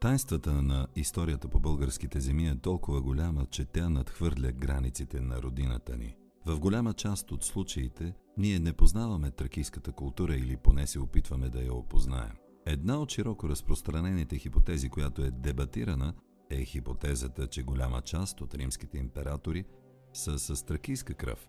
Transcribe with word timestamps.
Тайнствата 0.00 0.62
на 0.62 0.86
историята 0.96 1.48
по 1.48 1.60
българските 1.60 2.20
земи 2.20 2.48
е 2.48 2.58
толкова 2.58 3.00
голяма, 3.00 3.46
че 3.46 3.64
тя 3.64 3.88
надхвърля 3.88 4.52
границите 4.52 5.20
на 5.20 5.42
родината 5.42 5.96
ни. 5.96 6.16
В 6.46 6.58
голяма 6.58 6.94
част 6.94 7.32
от 7.32 7.44
случаите 7.44 8.14
ние 8.36 8.58
не 8.58 8.72
познаваме 8.72 9.30
тракийската 9.30 9.92
култура 9.92 10.36
или 10.36 10.56
поне 10.56 10.86
се 10.86 11.00
опитваме 11.00 11.48
да 11.48 11.62
я 11.62 11.74
опознаем. 11.74 12.32
Една 12.66 13.00
от 13.00 13.10
широко 13.10 13.48
разпространените 13.48 14.38
хипотези, 14.38 14.88
която 14.88 15.22
е 15.22 15.30
дебатирана, 15.30 16.14
е 16.50 16.64
хипотезата, 16.64 17.46
че 17.46 17.62
голяма 17.62 18.00
част 18.00 18.40
от 18.40 18.54
римските 18.54 18.98
императори 18.98 19.64
са 20.12 20.38
с 20.38 20.66
тракийска 20.66 21.14
кръв 21.14 21.48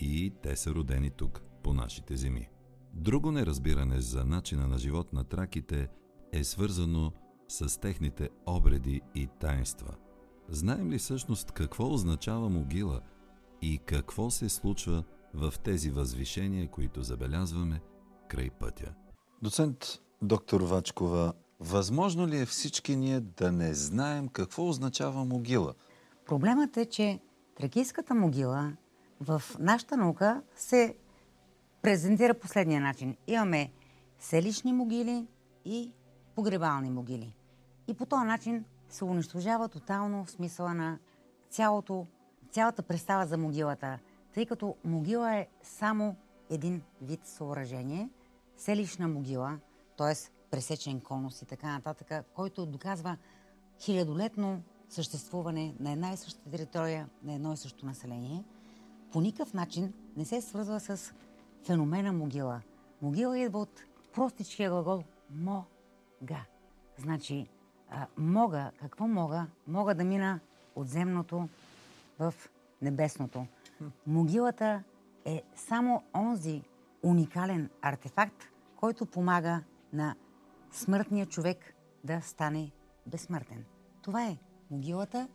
и 0.00 0.32
те 0.42 0.56
са 0.56 0.70
родени 0.70 1.10
тук, 1.10 1.42
по 1.62 1.74
нашите 1.74 2.16
земи. 2.16 2.48
Друго 2.94 3.32
неразбиране 3.32 4.00
за 4.00 4.24
начина 4.24 4.68
на 4.68 4.78
живот 4.78 5.12
на 5.12 5.24
траките 5.24 5.88
е 6.32 6.44
свързано 6.44 7.12
с 7.52 7.80
техните 7.80 8.28
обреди 8.46 9.00
и 9.14 9.28
таинства. 9.40 9.94
Знаем 10.48 10.90
ли 10.90 10.98
всъщност 10.98 11.52
какво 11.52 11.92
означава 11.92 12.48
могила 12.48 13.00
и 13.62 13.78
какво 13.78 14.30
се 14.30 14.48
случва 14.48 15.04
в 15.34 15.54
тези 15.64 15.90
възвишения, 15.90 16.68
които 16.68 17.02
забелязваме 17.02 17.80
край 18.28 18.50
пътя? 18.50 18.94
Доцент 19.42 19.84
доктор 20.22 20.60
Вачкова, 20.60 21.32
възможно 21.60 22.26
ли 22.26 22.38
е 22.38 22.46
всички 22.46 22.96
ние 22.96 23.20
да 23.20 23.52
не 23.52 23.74
знаем 23.74 24.28
какво 24.28 24.68
означава 24.68 25.24
могила? 25.24 25.74
Проблемът 26.26 26.76
е, 26.76 26.84
че 26.86 27.20
тракийската 27.56 28.14
могила 28.14 28.72
в 29.20 29.42
нашата 29.58 29.96
наука 29.96 30.42
се 30.56 30.94
презентира 31.82 32.34
последния 32.34 32.80
начин. 32.80 33.16
Имаме 33.26 33.72
селищни 34.18 34.72
могили 34.72 35.26
и 35.64 35.92
погребални 36.34 36.90
могили. 36.90 37.34
И 37.88 37.94
по 37.94 38.06
този 38.06 38.26
начин 38.26 38.64
се 38.88 39.04
унищожава 39.04 39.68
тотално 39.68 40.24
в 40.24 40.30
смисъла 40.30 40.74
на 40.74 40.98
цялото, 41.50 42.06
цялата 42.50 42.82
представа 42.82 43.26
за 43.26 43.38
могилата, 43.38 43.98
тъй 44.34 44.46
като 44.46 44.76
могила 44.84 45.36
е 45.36 45.48
само 45.62 46.16
един 46.50 46.82
вид 47.02 47.26
съоръжение, 47.26 48.08
селищна 48.56 49.08
могила, 49.08 49.58
т.е. 49.96 50.14
пресечен 50.50 51.00
конус 51.00 51.42
и 51.42 51.46
така 51.46 51.72
нататък, 51.72 52.26
който 52.34 52.66
доказва 52.66 53.16
хилядолетно 53.80 54.62
съществуване 54.88 55.74
на 55.80 55.92
една 55.92 56.12
и 56.12 56.16
съща 56.16 56.50
територия, 56.50 57.08
на 57.22 57.32
едно 57.34 57.52
и 57.52 57.56
също 57.56 57.86
население, 57.86 58.44
по 59.12 59.20
никакъв 59.20 59.54
начин 59.54 59.92
не 60.16 60.24
се 60.24 60.40
свързва 60.40 60.80
с 60.80 61.12
феномена 61.64 62.12
могила. 62.12 62.60
Могила 63.02 63.38
идва 63.38 63.58
от 63.58 63.84
простичкия 64.12 64.70
глагол 64.70 65.02
мога. 65.30 66.44
Значи, 66.98 67.46
мога, 68.16 68.70
какво 68.80 69.08
мога? 69.08 69.46
Мога 69.68 69.94
да 69.94 70.04
мина 70.04 70.40
от 70.76 70.88
земното 70.88 71.48
в 72.18 72.34
небесното. 72.82 73.46
Могилата 74.06 74.82
е 75.24 75.42
само 75.56 76.02
онзи 76.14 76.62
уникален 77.02 77.70
артефакт, 77.82 78.44
който 78.76 79.06
помага 79.06 79.62
на 79.92 80.14
смъртния 80.72 81.26
човек 81.26 81.74
да 82.04 82.20
стане 82.20 82.70
безсмъртен. 83.06 83.64
Това 84.02 84.26
е 84.26 84.36
могилата. 84.70 85.28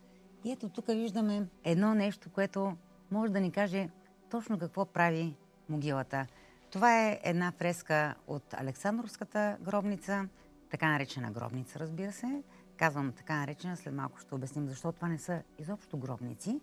И 0.43 0.51
ето 0.51 0.69
тук 0.69 0.87
виждаме 0.87 1.47
едно 1.63 1.95
нещо, 1.95 2.29
което 2.29 2.77
може 3.11 3.31
да 3.31 3.39
ни 3.39 3.51
каже 3.51 3.89
точно 4.29 4.59
какво 4.59 4.85
прави 4.85 5.35
могилата. 5.69 6.27
Това 6.71 7.07
е 7.07 7.19
една 7.23 7.51
фреска 7.51 8.15
от 8.27 8.53
Александровската 8.53 9.57
гробница, 9.61 10.27
така 10.69 10.91
наречена 10.91 11.31
гробница, 11.31 11.79
разбира 11.79 12.11
се. 12.11 12.43
Казвам 12.77 13.11
така 13.11 13.35
наречена, 13.35 13.77
след 13.77 13.93
малко 13.93 14.19
ще 14.19 14.35
обясним 14.35 14.69
защо 14.69 14.91
това 14.91 15.07
не 15.07 15.17
са 15.17 15.41
изобщо 15.59 15.97
гробници. 15.97 16.59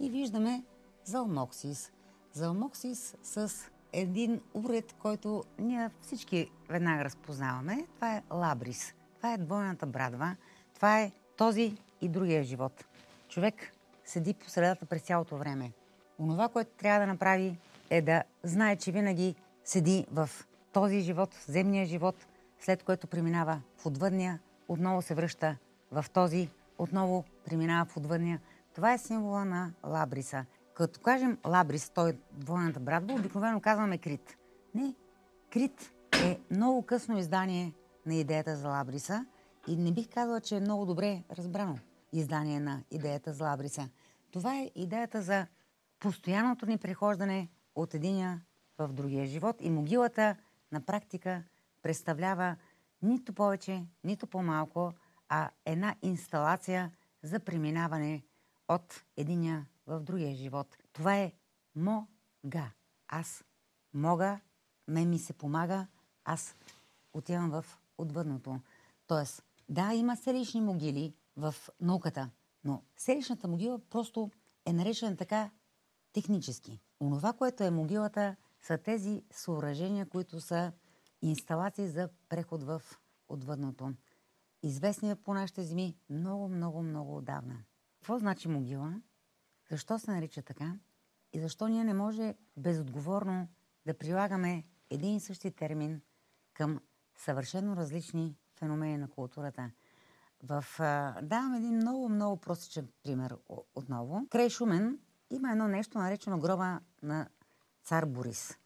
И 0.00 0.10
виждаме 0.10 0.62
залмоксис. 1.04 1.92
Залмоксис 2.32 3.16
с 3.22 3.52
един 3.92 4.40
уред, 4.54 4.92
който 4.92 5.44
ние 5.58 5.90
всички 6.00 6.50
веднага 6.68 7.04
разпознаваме. 7.04 7.86
Това 7.94 8.16
е 8.16 8.22
лабрис. 8.30 8.94
Това 9.16 9.32
е 9.32 9.38
двойната 9.38 9.86
брадва. 9.86 10.36
Това 10.74 11.00
е 11.00 11.12
този 11.36 11.76
и 12.00 12.08
другия 12.08 12.44
живот. 12.44 12.84
Човек 13.28 13.72
седи 14.04 14.34
по 14.34 14.50
средата 14.50 14.86
през 14.86 15.02
цялото 15.02 15.36
време. 15.36 15.72
Онова, 16.18 16.48
което 16.48 16.70
трябва 16.76 17.00
да 17.00 17.06
направи 17.06 17.58
е 17.90 18.02
да 18.02 18.22
знае, 18.42 18.76
че 18.76 18.92
винаги 18.92 19.34
седи 19.64 20.06
в 20.12 20.30
този 20.72 21.00
живот, 21.00 21.34
земния 21.48 21.86
живот, 21.86 22.26
след 22.60 22.82
което 22.82 23.06
преминава 23.06 23.60
в 23.76 23.86
отвъдния, 23.86 24.40
отново 24.68 25.02
се 25.02 25.14
връща 25.14 25.56
в 25.90 26.04
този, 26.12 26.50
отново 26.78 27.24
преминава 27.44 27.84
в 27.84 27.96
отвъдния. 27.96 28.40
Това 28.74 28.92
е 28.92 28.98
символа 28.98 29.44
на 29.44 29.72
Лабриса. 29.86 30.44
Като 30.74 31.00
кажем 31.00 31.38
Лабрис, 31.46 31.90
той 31.90 32.10
е 32.10 32.16
двойната 32.32 32.80
братба, 32.80 33.14
обикновено 33.14 33.60
казваме 33.60 33.98
Крит. 33.98 34.36
Не, 34.74 34.94
Крит 35.50 35.92
е 36.24 36.40
много 36.50 36.82
късно 36.82 37.18
издание 37.18 37.72
на 38.06 38.14
идеята 38.14 38.56
за 38.56 38.68
Лабриса 38.68 39.26
и 39.68 39.76
не 39.76 39.92
бих 39.92 40.08
казала, 40.08 40.40
че 40.40 40.56
е 40.56 40.60
много 40.60 40.86
добре 40.86 41.22
разбрано 41.30 41.78
издание 42.12 42.60
на 42.60 42.82
идеята 42.90 43.32
за 43.32 43.44
Лабриса. 43.44 43.88
Това 44.30 44.56
е 44.56 44.70
идеята 44.74 45.22
за 45.22 45.46
постоянното 46.00 46.66
ни 46.66 46.78
прехождане 46.78 47.48
от 47.74 47.94
единия 47.94 48.40
в 48.78 48.88
другия 48.88 49.26
живот 49.26 49.56
и 49.60 49.70
могилата 49.70 50.36
на 50.72 50.80
практика 50.80 51.42
представлява 51.82 52.56
нито 53.02 53.32
повече, 53.32 53.84
нито 54.04 54.26
по-малко, 54.26 54.92
а 55.28 55.50
една 55.64 55.96
инсталация 56.02 56.92
за 57.22 57.40
преминаване 57.40 58.22
от 58.68 59.04
единия 59.16 59.66
в 59.86 60.00
другия 60.00 60.34
живот. 60.34 60.76
Това 60.92 61.16
е 61.16 61.32
мога. 61.76 62.70
Аз 63.08 63.44
мога, 63.94 64.40
мен 64.88 65.10
ми 65.10 65.18
се 65.18 65.32
помага, 65.32 65.86
аз 66.24 66.56
отивам 67.12 67.50
в 67.50 67.64
отвъдното. 67.98 68.60
Тоест, 69.06 69.42
да, 69.68 69.92
има 69.94 70.16
селищни 70.16 70.60
могили 70.60 71.14
в 71.36 71.54
науката, 71.80 72.30
но 72.64 72.82
селищната 72.96 73.48
могила 73.48 73.78
просто 73.78 74.30
е 74.66 74.72
наречена 74.72 75.16
така 75.16 75.50
технически. 76.12 76.80
Онова, 77.00 77.32
което 77.32 77.64
е 77.64 77.70
могилата, 77.70 78.36
са 78.62 78.78
тези 78.78 79.22
съоръжения, 79.30 80.06
които 80.06 80.40
са 80.40 80.72
инсталации 81.22 81.88
за 81.88 82.08
преход 82.28 82.62
в 82.62 82.82
отвъдното. 83.28 83.94
Известни 84.62 85.10
е 85.10 85.14
по 85.14 85.34
нашите 85.34 85.62
земи 85.62 85.96
много, 86.10 86.48
много, 86.48 86.82
много 86.82 87.16
отдавна. 87.16 87.56
Какво 87.98 88.18
значи 88.18 88.48
могила? 88.48 89.00
Защо 89.70 89.98
се 89.98 90.10
нарича 90.10 90.42
така? 90.42 90.76
И 91.32 91.40
защо 91.40 91.68
ние 91.68 91.84
не 91.84 91.94
може 91.94 92.34
безотговорно 92.56 93.48
да 93.86 93.98
прилагаме 93.98 94.64
един 94.90 95.16
и 95.16 95.20
същи 95.20 95.50
термин 95.50 96.00
към 96.54 96.80
съвършено 97.16 97.76
различни 97.76 98.36
феномени 98.58 98.98
на 98.98 99.08
културата? 99.08 99.70
В, 100.42 100.64
а, 100.78 101.22
давам 101.22 101.54
един 101.54 101.76
много, 101.76 102.08
много 102.08 102.36
простичен 102.36 102.88
пример 103.02 103.36
отново. 103.74 104.26
Край 104.30 104.50
Шумен 104.50 104.98
има 105.30 105.50
едно 105.50 105.68
нещо 105.68 105.98
наречено 105.98 106.38
гроба 106.38 106.80
на 107.02 107.28
цар 107.84 108.06
Борис. 108.06 108.58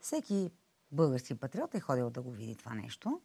Всеки 0.00 0.50
български 0.92 1.34
патриот 1.34 1.74
е 1.74 1.80
ходил 1.80 2.10
да 2.10 2.22
го 2.22 2.30
види 2.30 2.56
това 2.56 2.74
нещо. 2.74 3.20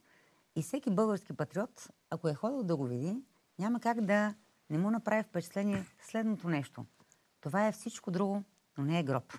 И 0.55 0.63
всеки 0.63 0.89
български 0.89 1.33
патриот, 1.33 1.87
ако 2.09 2.29
е 2.29 2.33
ходил 2.33 2.63
да 2.63 2.75
го 2.75 2.85
види, 2.85 3.23
няма 3.59 3.79
как 3.79 4.01
да 4.01 4.35
не 4.69 4.77
му 4.77 4.91
направи 4.91 5.23
впечатление 5.23 5.85
следното 6.01 6.49
нещо. 6.49 6.85
Това 7.41 7.67
е 7.67 7.71
всичко 7.71 8.11
друго, 8.11 8.43
но 8.77 8.83
не 8.83 8.99
е 8.99 9.03
гроб. 9.03 9.33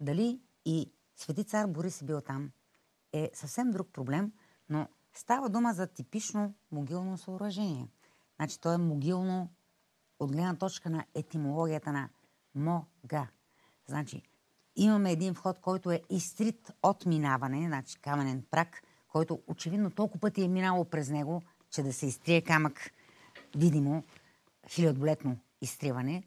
Дали 0.00 0.40
и 0.64 0.92
свети 1.16 1.44
цар 1.44 1.66
Борис 1.66 2.02
е 2.02 2.04
бил 2.04 2.20
там, 2.20 2.50
е 3.12 3.30
съвсем 3.34 3.70
друг 3.70 3.88
проблем, 3.92 4.32
но 4.68 4.88
става 5.14 5.48
дума 5.48 5.72
за 5.72 5.86
типично 5.86 6.54
могилно 6.70 7.18
съоръжение. 7.18 7.88
Значи 8.36 8.60
то 8.60 8.72
е 8.72 8.78
могилно 8.78 9.48
от 10.18 10.32
гледна 10.32 10.56
точка 10.56 10.90
на 10.90 11.04
етимологията 11.14 11.92
на 11.92 12.08
мога. 12.54 13.28
Значи, 13.86 14.22
имаме 14.76 15.12
един 15.12 15.34
вход, 15.34 15.58
който 15.60 15.90
е 15.90 16.02
изтрит 16.10 16.72
от 16.82 17.06
минаване, 17.06 17.66
значи 17.66 17.98
каменен 17.98 18.44
прак, 18.50 18.82
който 19.08 19.40
очевидно 19.46 19.90
толкова 19.90 20.20
пъти 20.20 20.42
е 20.42 20.48
минало 20.48 20.84
през 20.84 21.10
него, 21.10 21.42
че 21.70 21.82
да 21.82 21.92
се 21.92 22.06
изтрие 22.06 22.40
камък 22.40 22.92
видимо, 23.56 24.04
хилядолетно 24.68 25.38
изтриване, 25.60 26.22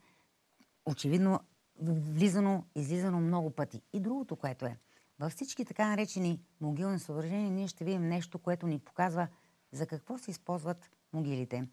очевидно 0.85 1.39
влизано, 1.81 2.63
излизано 2.75 3.19
много 3.19 3.49
пъти. 3.49 3.81
И 3.93 3.99
другото, 3.99 4.35
което 4.35 4.65
е, 4.65 4.77
във 5.19 5.31
всички 5.31 5.65
така 5.65 5.89
наречени 5.89 6.39
могилни 6.61 6.99
съоръжения, 6.99 7.51
ние 7.51 7.67
ще 7.67 7.85
видим 7.85 8.07
нещо, 8.07 8.39
което 8.39 8.67
ни 8.67 8.79
показва 8.79 9.27
за 9.71 9.87
какво 9.87 10.17
се 10.17 10.31
използват 10.31 10.89
могилите. 11.13 11.67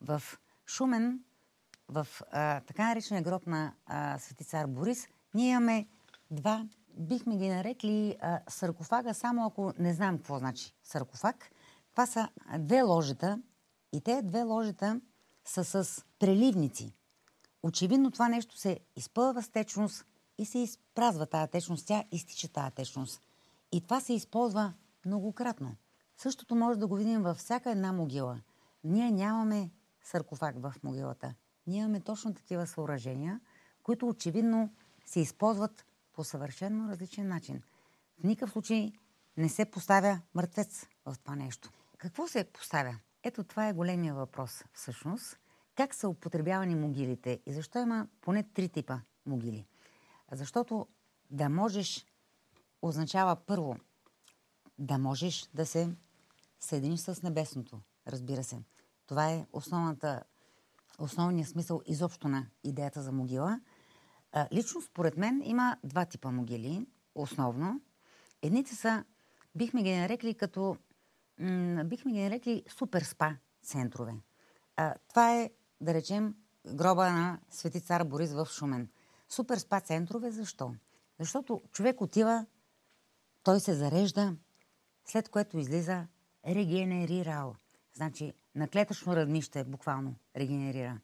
В 0.00 0.22
Шумен 0.66 1.20
в 1.88 2.06
а, 2.30 2.60
така 2.60 2.88
наречения 2.88 3.22
гроб 3.22 3.46
на 3.46 3.74
а, 3.86 4.18
Свети 4.18 4.44
цар 4.44 4.66
Борис, 4.66 5.08
ние 5.34 5.50
имаме 5.50 5.86
два, 6.30 6.68
бихме 6.96 7.36
ги 7.36 7.48
нарекли 7.48 8.16
а, 8.20 8.40
саркофага, 8.48 9.14
само 9.14 9.46
ако 9.46 9.72
не 9.78 9.94
знам 9.94 10.16
какво 10.16 10.38
значи 10.38 10.74
саркофаг. 10.84 11.50
Това 11.90 12.06
са 12.06 12.28
две 12.58 12.82
ложета, 12.82 13.42
И 13.92 14.00
те 14.00 14.22
две 14.22 14.42
ложета 14.42 15.00
са 15.44 15.64
с 15.64 16.04
преливници. 16.18 16.94
Очевидно 17.62 18.10
това 18.10 18.28
нещо 18.28 18.56
се 18.56 18.80
изпълва 18.96 19.42
с 19.42 19.48
течност 19.48 20.04
и 20.38 20.46
се 20.46 20.58
изпразва 20.58 21.26
тази 21.26 21.50
течност, 21.50 21.86
тя 21.86 22.04
изтича 22.12 22.48
тази 22.48 22.74
течност. 22.74 23.20
И 23.72 23.80
това 23.80 24.00
се 24.00 24.12
използва 24.12 24.72
многократно. 25.06 25.76
Същото 26.16 26.54
може 26.54 26.78
да 26.78 26.86
го 26.86 26.96
видим 26.96 27.22
във 27.22 27.36
всяка 27.36 27.70
една 27.70 27.92
могила. 27.92 28.40
Ние 28.84 29.10
нямаме 29.10 29.70
саркофаг 30.04 30.54
в 30.58 30.74
могилата. 30.82 31.34
Ние 31.66 31.78
имаме 31.80 32.00
точно 32.00 32.34
такива 32.34 32.66
съоръжения, 32.66 33.40
които 33.82 34.08
очевидно 34.08 34.70
се 35.06 35.20
използват 35.20 35.84
по 36.18 36.24
съвършенно 36.24 36.88
различен 36.88 37.28
начин. 37.28 37.62
В 38.20 38.24
никакъв 38.24 38.50
случай 38.50 38.92
не 39.36 39.48
се 39.48 39.64
поставя 39.64 40.20
мъртвец 40.34 40.86
в 41.06 41.16
това 41.18 41.36
нещо. 41.36 41.70
Какво 41.98 42.28
се 42.28 42.44
поставя? 42.44 42.98
Ето 43.22 43.44
това 43.44 43.68
е 43.68 43.72
големия 43.72 44.14
въпрос 44.14 44.64
всъщност. 44.72 45.38
Как 45.74 45.94
са 45.94 46.08
употребявани 46.08 46.74
могилите 46.74 47.40
и 47.46 47.52
защо 47.52 47.78
има 47.78 48.08
поне 48.20 48.42
три 48.42 48.68
типа 48.68 49.00
могили? 49.26 49.66
Защото 50.32 50.86
да 51.30 51.48
можеш 51.48 52.06
означава 52.82 53.36
първо 53.36 53.76
да 54.78 54.98
можеш 54.98 55.48
да 55.54 55.66
се 55.66 55.90
съединиш 56.60 57.00
с 57.00 57.22
небесното, 57.22 57.80
разбира 58.06 58.44
се. 58.44 58.58
Това 59.06 59.30
е 59.30 59.46
основната, 59.52 60.22
основният 60.98 61.48
смисъл 61.48 61.82
изобщо 61.86 62.28
на 62.28 62.46
идеята 62.64 63.02
за 63.02 63.12
могила. 63.12 63.60
А, 64.38 64.48
лично 64.52 64.82
според 64.82 65.16
мен 65.16 65.42
има 65.44 65.76
два 65.84 66.04
типа 66.04 66.30
могили, 66.30 66.86
основно. 67.14 67.80
Едните 68.42 68.74
са, 68.74 69.04
бихме 69.54 69.82
ги 69.82 69.96
нарекли 69.96 70.34
като, 70.34 70.76
бихме 71.84 72.12
ги 72.12 72.22
нарекли 72.22 72.64
супер 72.68 73.02
спа 73.02 73.36
центрове. 73.62 74.14
А, 74.76 74.94
това 75.08 75.34
е, 75.34 75.50
да 75.80 75.94
речем, 75.94 76.34
гроба 76.74 77.12
на 77.12 77.38
Свети 77.50 77.80
цар 77.80 78.04
Борис 78.04 78.32
в 78.32 78.46
Шумен. 78.46 78.88
Супер 79.28 79.56
спа 79.56 79.80
центрове 79.80 80.30
защо? 80.30 80.74
Защото 81.18 81.62
човек 81.72 82.00
отива, 82.00 82.46
той 83.42 83.60
се 83.60 83.74
зарежда, 83.74 84.36
след 85.04 85.28
което 85.28 85.58
излиза 85.58 86.06
регенерирал. 86.46 87.56
Значи 87.94 88.32
на 88.54 88.68
клетъчно 88.68 89.16
равнище 89.16 89.64
буквално 89.64 90.14
регенерира. 90.36 91.00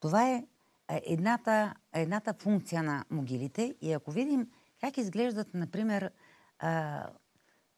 Това 0.00 0.30
е 0.30 0.46
едната, 0.90 1.74
едната 1.92 2.34
функция 2.34 2.82
на 2.82 3.04
могилите 3.10 3.74
и 3.80 3.92
ако 3.92 4.10
видим 4.10 4.50
как 4.80 4.98
изглеждат, 4.98 5.54
например, 5.54 6.10
а, 6.58 7.06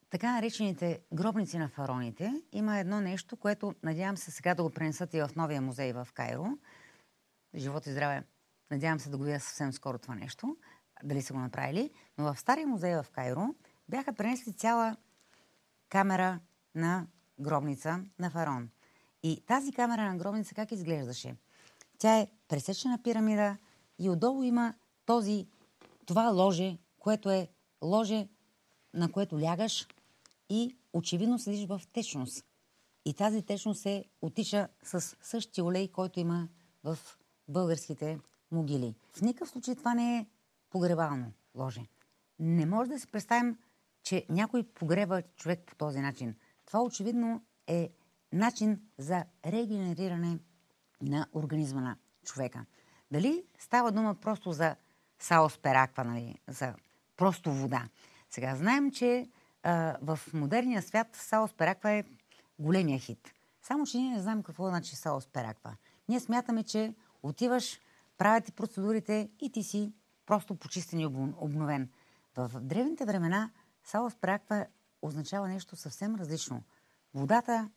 така 0.09 0.31
наречените 0.31 0.99
гробници 1.13 1.57
на 1.57 1.69
фароните, 1.69 2.41
има 2.51 2.79
едно 2.79 3.01
нещо, 3.01 3.37
което 3.37 3.75
надявам 3.83 4.17
се 4.17 4.31
сега 4.31 4.55
да 4.55 4.63
го 4.63 4.69
пренесат 4.69 5.13
и 5.13 5.21
в 5.21 5.29
новия 5.35 5.61
музей 5.61 5.93
в 5.93 6.07
Кайро. 6.13 6.45
Живот 7.55 7.87
и 7.87 7.91
здраве. 7.91 8.23
Надявам 8.71 8.99
се 8.99 9.09
да 9.09 9.17
го 9.17 9.23
видя 9.23 9.39
съвсем 9.39 9.73
скоро 9.73 9.97
това 9.97 10.15
нещо. 10.15 10.57
Дали 11.03 11.21
са 11.21 11.33
го 11.33 11.39
направили. 11.39 11.91
Но 12.17 12.33
в 12.33 12.39
стария 12.39 12.67
музей 12.67 12.95
в 12.95 13.05
Кайро 13.11 13.55
бяха 13.89 14.13
пренесли 14.13 14.53
цяла 14.53 14.97
камера 15.89 16.39
на 16.75 17.07
гробница 17.39 18.03
на 18.19 18.29
фараон. 18.29 18.69
И 19.23 19.43
тази 19.47 19.73
камера 19.73 20.01
на 20.01 20.17
гробница 20.17 20.55
как 20.55 20.71
изглеждаше? 20.71 21.35
Тя 22.03 22.17
е 22.17 22.27
пресечена 22.47 22.99
пирамида 23.03 23.57
и 23.99 24.09
отдолу 24.09 24.43
има 24.43 24.73
този, 25.05 25.47
това 26.05 26.29
ложе, 26.29 26.77
което 26.99 27.29
е 27.29 27.49
ложе, 27.83 28.27
на 28.93 29.11
което 29.11 29.41
лягаш 29.41 29.87
и 30.49 30.77
очевидно 30.93 31.39
седиш 31.39 31.67
в 31.67 31.81
течност. 31.93 32.45
И 33.05 33.13
тази 33.13 33.41
течност 33.41 33.81
се 33.81 34.05
отича 34.21 34.67
с 34.83 35.15
същия 35.21 35.65
олей, 35.65 35.87
който 35.87 36.19
има 36.19 36.47
в 36.83 36.97
българските 37.47 38.19
могили. 38.51 38.95
В 39.13 39.21
никакъв 39.21 39.49
случай 39.49 39.75
това 39.75 39.93
не 39.93 40.17
е 40.17 40.25
погребално 40.69 41.31
ложе. 41.55 41.81
Не 42.39 42.65
може 42.65 42.89
да 42.89 42.99
си 42.99 43.07
представим, 43.07 43.57
че 44.03 44.25
някой 44.29 44.63
погреба 44.63 45.21
човек 45.21 45.63
по 45.65 45.75
този 45.75 45.99
начин. 45.99 46.35
Това 46.65 46.81
очевидно 46.81 47.41
е 47.67 47.89
начин 48.31 48.81
за 48.97 49.25
регенериране 49.45 50.39
на 51.09 51.27
организма 51.33 51.81
на 51.81 51.97
човека. 52.25 52.65
Дали 53.11 53.43
става 53.59 53.91
дума 53.91 54.15
просто 54.15 54.51
за 54.51 54.75
саос 55.19 55.57
пераква, 55.57 56.03
нали, 56.03 56.39
за 56.47 56.73
просто 57.17 57.51
вода. 57.51 57.89
Сега 58.29 58.55
знаем, 58.55 58.91
че 58.91 59.29
а, 59.63 59.97
в 60.01 60.19
модерния 60.33 60.81
свят 60.81 61.07
саос 61.13 61.53
пераква 61.53 61.91
е 61.91 62.03
големия 62.59 62.99
хит. 62.99 63.33
Само, 63.61 63.85
че 63.85 63.97
ние 63.97 64.15
не 64.15 64.21
знаем 64.21 64.43
какво 64.43 64.67
значи 64.67 64.95
саос 64.95 65.27
пераква. 65.27 65.75
Ние 66.09 66.19
смятаме, 66.19 66.63
че 66.63 66.95
отиваш, 67.23 67.79
правят 68.17 68.45
ти 68.45 68.51
процедурите 68.51 69.29
и 69.41 69.51
ти 69.51 69.63
си 69.63 69.93
просто 70.25 70.55
почистен 70.55 70.99
и 70.99 71.05
обновен. 71.37 71.89
В 72.37 72.51
древните 72.61 73.05
времена 73.05 73.51
саос 73.83 74.15
пераква 74.15 74.65
означава 75.01 75.47
нещо 75.47 75.75
съвсем 75.75 76.15
различно. 76.15 76.63
Водата 77.13 77.69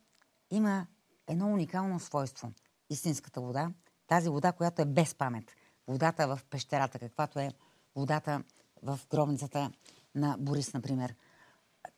има 0.51 0.87
едно 1.29 1.53
уникално 1.53 2.01
свойство. 2.01 2.53
Истинската 2.91 3.41
вода, 3.41 3.71
тази 4.07 4.29
вода, 4.29 4.53
която 4.53 4.83
е 4.83 4.85
без 4.85 5.15
памет. 5.15 5.45
Водата 5.89 6.29
в 6.29 6.41
пещерата, 6.51 6.99
каквато 6.99 7.39
е 7.39 7.53
водата 7.95 8.43
в 8.83 9.01
гробницата 9.11 9.71
на 10.15 10.37
Борис, 10.39 10.75
например. 10.75 11.15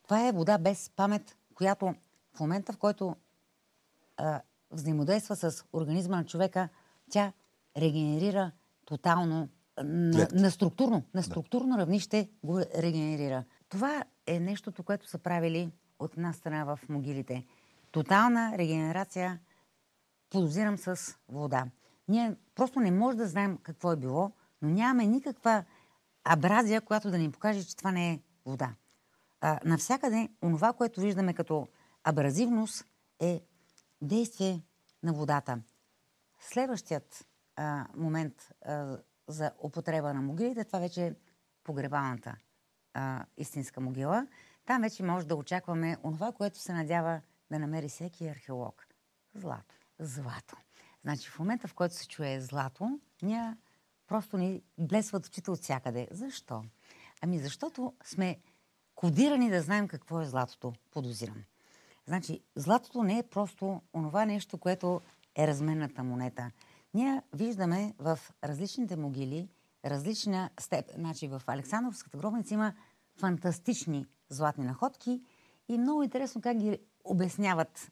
Това 0.03 0.27
е 0.27 0.31
вода 0.31 0.57
без 0.57 0.89
памет, 0.89 1.37
която 1.55 1.95
в 2.35 2.39
момента, 2.39 2.73
в 2.73 2.77
който 2.77 3.15
а, 4.17 4.41
взаимодейства 4.71 5.35
с 5.35 5.63
организма 5.73 6.17
на 6.17 6.25
човека, 6.25 6.69
тя 7.11 7.33
регенерира 7.77 8.51
тотално 8.85 9.49
на, 9.83 10.27
на 10.33 10.51
структурно, 10.51 11.03
на 11.13 11.23
структурно 11.23 11.75
да. 11.75 11.81
равнище 11.81 12.29
го 12.43 12.59
регенерира. 12.59 13.43
Това 13.69 14.03
е 14.27 14.39
нещото, 14.39 14.83
което 14.83 15.09
са 15.09 15.17
правили 15.17 15.71
от 15.99 16.13
една 16.13 16.33
страна 16.33 16.63
в 16.63 16.79
могилите. 16.89 17.45
Тотална 17.91 18.57
регенерация 18.57 19.39
подозирам 20.29 20.77
с 20.77 21.15
вода. 21.29 21.65
Ние 22.07 22.35
просто 22.55 22.79
не 22.79 22.91
можем 22.91 23.17
да 23.17 23.27
знаем 23.27 23.57
какво 23.63 23.91
е 23.91 23.95
било, 23.95 24.31
но 24.61 24.69
нямаме 24.69 25.05
никаква 25.05 25.63
абразия, 26.23 26.81
която 26.81 27.11
да 27.11 27.17
ни 27.17 27.31
покаже, 27.31 27.63
че 27.63 27.77
това 27.77 27.91
не 27.91 28.11
е 28.11 28.19
вода. 28.45 28.75
А, 29.41 29.59
навсякъде, 29.65 30.29
онова, 30.41 30.73
което 30.73 31.01
виждаме 31.01 31.33
като 31.33 31.67
абразивност, 32.03 32.85
е 33.19 33.41
действие 34.01 34.61
на 35.03 35.13
водата. 35.13 35.61
Следващият 36.39 37.27
а, 37.55 37.87
момент 37.95 38.51
а, 38.65 38.97
за 39.27 39.51
употреба 39.63 40.13
на 40.13 40.21
могилите, 40.21 40.63
това 40.63 40.79
вече 40.79 41.05
е 41.05 41.15
погребалната 41.63 42.35
а, 42.93 43.25
истинска 43.37 43.81
могила. 43.81 44.27
Там 44.65 44.81
вече 44.81 45.03
може 45.03 45.27
да 45.27 45.35
очакваме 45.35 45.97
онова, 46.03 46.31
което 46.31 46.59
се 46.59 46.73
надява 46.73 47.21
да 47.51 47.59
намери 47.59 47.89
всеки 47.89 48.27
археолог. 48.27 48.87
Злато. 49.35 49.78
Злато. 49.99 50.57
Значи 51.01 51.29
в 51.29 51.39
момента, 51.39 51.67
в 51.67 51.73
който 51.73 51.95
се 51.95 52.07
чуе 52.07 52.41
злато, 52.41 52.99
ние 53.21 53.57
просто 54.07 54.37
ни 54.37 54.61
блесват 54.77 55.25
очите 55.25 55.51
от 55.51 55.59
всякъде. 55.59 56.07
Защо? 56.11 56.63
Ами 57.21 57.39
защото 57.39 57.93
сме 58.03 58.37
кодирани 58.95 59.49
да 59.49 59.61
знаем 59.61 59.87
какво 59.87 60.21
е 60.21 60.25
златото, 60.25 60.73
подозирам. 60.91 61.43
Значи, 62.05 62.41
златото 62.55 63.03
не 63.03 63.17
е 63.17 63.23
просто 63.23 63.81
онова 63.93 64.25
нещо, 64.25 64.57
което 64.57 65.01
е 65.35 65.47
разменната 65.47 66.03
монета. 66.03 66.51
Ние 66.93 67.21
виждаме 67.33 67.93
в 67.99 68.19
различните 68.43 68.95
могили 68.95 69.49
различна 69.85 70.49
степен. 70.59 70.95
Значи 70.97 71.27
в 71.27 71.41
Александровската 71.47 72.17
гробница 72.17 72.53
има 72.53 72.73
фантастични 73.19 74.05
златни 74.29 74.65
находки 74.65 75.21
и 75.67 75.77
много 75.77 76.03
интересно 76.03 76.41
как 76.41 76.57
ги 76.57 76.79
обясняват 77.03 77.91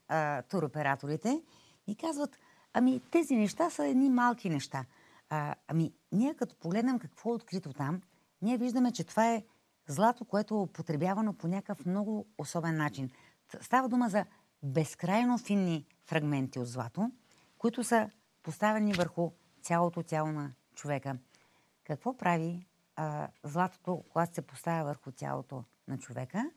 туроператорите 0.50 1.42
и 1.88 1.96
казват, 1.96 2.40
ами 2.74 3.02
тези 3.12 3.36
неща 3.36 3.70
са 3.70 3.86
едни 3.86 4.10
малки 4.10 4.50
неща. 4.50 4.86
А, 5.30 5.56
ами 5.68 5.94
ние 6.12 6.34
като 6.34 6.56
погледнем 6.56 7.00
какво 7.00 7.30
е 7.30 7.34
открито 7.34 7.74
там, 7.74 8.02
ние 8.42 8.58
виждаме, 8.58 8.92
че 8.92 9.04
това 9.04 9.34
е 9.34 9.44
злато, 9.88 10.26
което 10.26 10.54
е 10.54 10.58
употребявано 10.58 11.34
по 11.34 11.48
някакъв 11.48 11.86
много 11.86 12.26
особен 12.38 12.78
начин. 12.78 13.10
Става 13.62 13.90
дума 13.90 14.10
за 14.10 14.26
безкрайно 14.64 15.38
финни 15.38 15.86
фрагменти 16.06 16.60
от 16.60 16.68
злато, 16.68 17.12
които 17.58 17.84
са 17.84 18.10
поставени 18.44 18.94
върху 18.94 19.32
цялото 19.62 20.04
тяло 20.04 20.32
на 20.32 20.52
човека. 20.76 21.18
Какво 21.84 22.18
прави 22.18 22.68
а, 22.96 23.28
златото, 23.44 24.04
когато 24.10 24.36
се 24.36 24.42
поставя 24.42 24.84
върху 24.84 25.12
тялото 25.12 25.64
на 25.88 25.98
човека? 25.98 26.52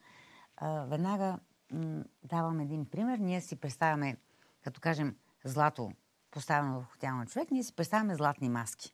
А, 0.56 0.84
веднага 0.84 1.38
м- 1.72 2.04
давам 2.24 2.60
един 2.60 2.84
пример. 2.84 3.18
Ние 3.18 3.40
си 3.40 3.56
представяме, 3.56 4.16
като 4.64 4.80
кажем 4.80 5.16
злато 5.44 5.92
поставено 6.30 6.74
върху 6.74 6.98
тяло 6.98 7.18
на 7.18 7.26
човек, 7.26 7.50
ние 7.50 7.64
си 7.64 7.76
представяме 7.76 8.14
златни 8.14 8.48
маски. 8.48 8.92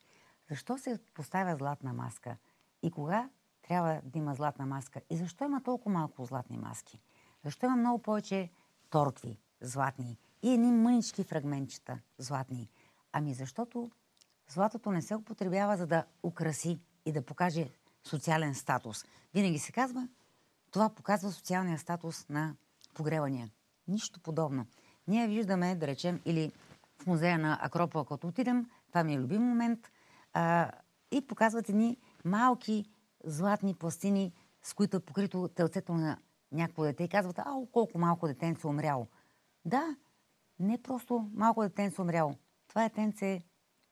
Защо 0.50 0.78
се 0.78 0.99
поставя 1.14 1.56
златна 1.56 1.92
маска? 1.92 2.37
И 2.82 2.90
кога 2.90 3.28
трябва 3.62 4.00
да 4.04 4.18
има 4.18 4.35
златна 4.35 4.66
маска? 4.66 5.00
И 5.11 5.16
защо 5.16 5.44
има 5.44 5.62
толкова 5.62 5.90
малко 5.99 6.25
златни 6.25 6.58
маски? 6.58 7.00
Защо 7.44 7.66
има 7.66 7.76
много 7.76 8.02
повече 8.02 8.50
торкви 8.90 9.38
златни 9.61 10.18
и 10.42 10.50
едни 10.50 10.73
мънички 10.73 11.25
фрагментчета 11.25 11.99
златни. 12.18 12.70
Ами 13.12 13.35
защото 13.35 13.90
златото 14.49 14.90
не 14.90 15.02
се 15.02 15.14
употребява 15.14 15.76
за 15.76 15.87
да 15.87 16.04
украси 16.23 16.80
и 17.04 17.12
да 17.12 17.23
покаже 17.23 17.70
социален 18.04 18.54
статус. 18.54 19.04
Винаги 19.35 19.58
се 19.58 19.73
казва, 19.73 20.08
това 20.70 20.88
показва 20.88 21.32
социалния 21.32 21.78
статус 21.78 22.28
на 22.28 22.54
погребания. 22.94 23.50
Нищо 23.88 24.20
подобно. 24.20 24.66
Ние 25.08 25.28
виждаме, 25.28 25.75
да 25.75 25.86
речем, 25.86 26.20
или 26.25 26.52
в 27.02 27.06
музея 27.06 27.38
на 27.38 27.58
Акропола, 27.62 28.04
като 28.04 28.28
отидем, 28.28 28.70
това 28.88 29.04
ми 29.04 29.14
е 29.14 29.18
любим 29.18 29.42
момент, 29.42 29.90
а, 30.32 30.70
и 31.10 31.26
показват 31.26 31.68
едни 31.68 31.96
малки 32.25 32.84
златни 33.25 33.75
пластини, 33.75 34.32
с 34.62 34.75
които 34.75 34.96
е 34.96 35.00
покрито 35.00 35.48
телцето 35.48 35.92
на 35.92 36.18
някакво 36.52 36.82
дете 36.82 37.04
и 37.04 37.08
казват, 37.08 37.38
ау, 37.38 37.66
колко 37.66 37.98
малко 37.98 38.26
детенце 38.26 38.66
умряло. 38.66 39.08
Да, 39.64 39.96
не 40.58 40.82
просто 40.82 41.30
малко 41.34 41.62
детенце 41.62 42.02
умряло. 42.02 42.34
Това 42.68 42.82
детенце 42.82 43.42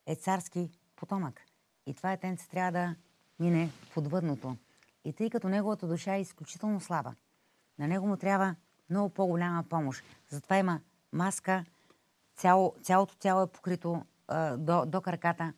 е 0.06 0.14
царски 0.14 0.70
потомък. 0.96 1.40
И 1.86 1.94
това 1.94 2.10
детенце 2.10 2.48
трябва 2.48 2.72
да 2.72 2.94
мине 3.40 3.70
подвъдното. 3.94 4.56
И 5.04 5.12
тъй 5.12 5.30
като 5.30 5.48
неговата 5.48 5.88
душа 5.88 6.14
е 6.14 6.20
изключително 6.20 6.80
слаба, 6.80 7.14
на 7.78 7.88
него 7.88 8.06
му 8.06 8.16
трябва 8.16 8.56
много 8.90 9.08
по-голяма 9.08 9.62
помощ. 9.62 10.04
Затова 10.28 10.58
има 10.58 10.80
маска, 11.14 11.64
цяло, 12.36 12.74
цялото 12.82 13.16
тяло 13.16 13.42
е 13.42 13.46
покрито 13.46 14.02
а, 14.28 14.56
до, 14.56 14.86
до 14.86 15.00
краката, 15.00 15.52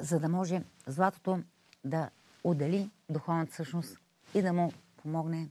за 0.00 0.20
да 0.20 0.28
може 0.28 0.62
златото 0.86 1.42
да 1.84 2.10
отдели 2.44 2.90
духовната 3.10 3.54
същност 3.54 3.98
и 4.34 4.42
да 4.42 4.52
му 4.52 4.72
помогне 4.96 5.50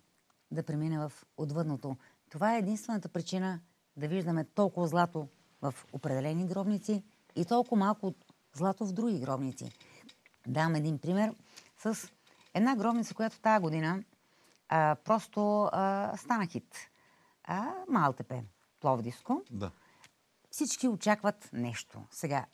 да 0.52 0.64
премине 0.64 1.00
в 1.00 1.12
отвъдното. 1.38 1.98
Това 2.30 2.56
е 2.56 2.60
единствената 2.60 3.10
причина 3.10 3.60
да 3.98 4.08
виждаме 4.08 4.44
толкова 4.44 4.88
злато 4.88 5.28
в 5.62 5.76
определени 5.94 6.48
гробници 6.48 7.04
и 7.36 7.46
толкова 7.46 7.78
малко 7.78 8.14
злато 8.54 8.86
в 8.86 8.94
други 8.94 9.20
гробници. 9.20 9.72
Дам 10.48 10.76
един 10.76 11.00
пример 11.00 11.36
с 11.78 12.12
една 12.54 12.76
гробница, 12.76 13.16
която 13.16 13.40
тази 13.40 13.62
година 13.62 14.04
а, 14.70 14.96
просто 15.06 15.70
а, 15.72 16.14
стана 16.18 16.46
хит. 16.48 16.76
А, 17.44 17.74
Малтепе, 17.90 18.44
Пловдивско. 18.86 19.42
Да. 19.52 19.72
Всички 20.50 20.88
очакват 20.88 21.50
нещо. 21.54 22.04
Сега, 22.12 22.46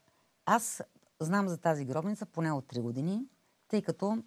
аз 0.45 0.83
знам 1.19 1.47
за 1.47 1.57
тази 1.57 1.85
гробница 1.85 2.25
поне 2.25 2.51
от 2.51 2.65
3 2.65 2.81
години, 2.81 3.25
тъй 3.67 3.81
като 3.81 4.23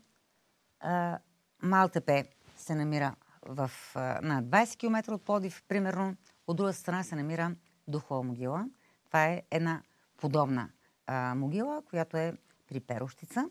а, 0.81 1.19
Малтепе 1.63 2.25
се 2.57 2.75
намира 2.75 3.15
в, 3.43 3.71
а, 3.95 4.21
на 4.23 4.43
20 4.43 4.77
км 4.77 5.13
от 5.15 5.25
Плодив, 5.25 5.63
примерно. 5.69 6.17
От 6.47 6.57
друга 6.57 6.73
страна 6.73 7.03
се 7.03 7.17
намира 7.17 7.57
Духова 7.89 8.23
могила. 8.23 8.69
Това 9.07 9.27
е 9.27 9.43
една 9.51 9.83
подобна 10.17 10.71
а, 11.07 11.35
могила, 11.35 11.83
която 11.83 12.17
е 12.17 12.35
при 12.67 12.81
Перощица. 12.81 13.51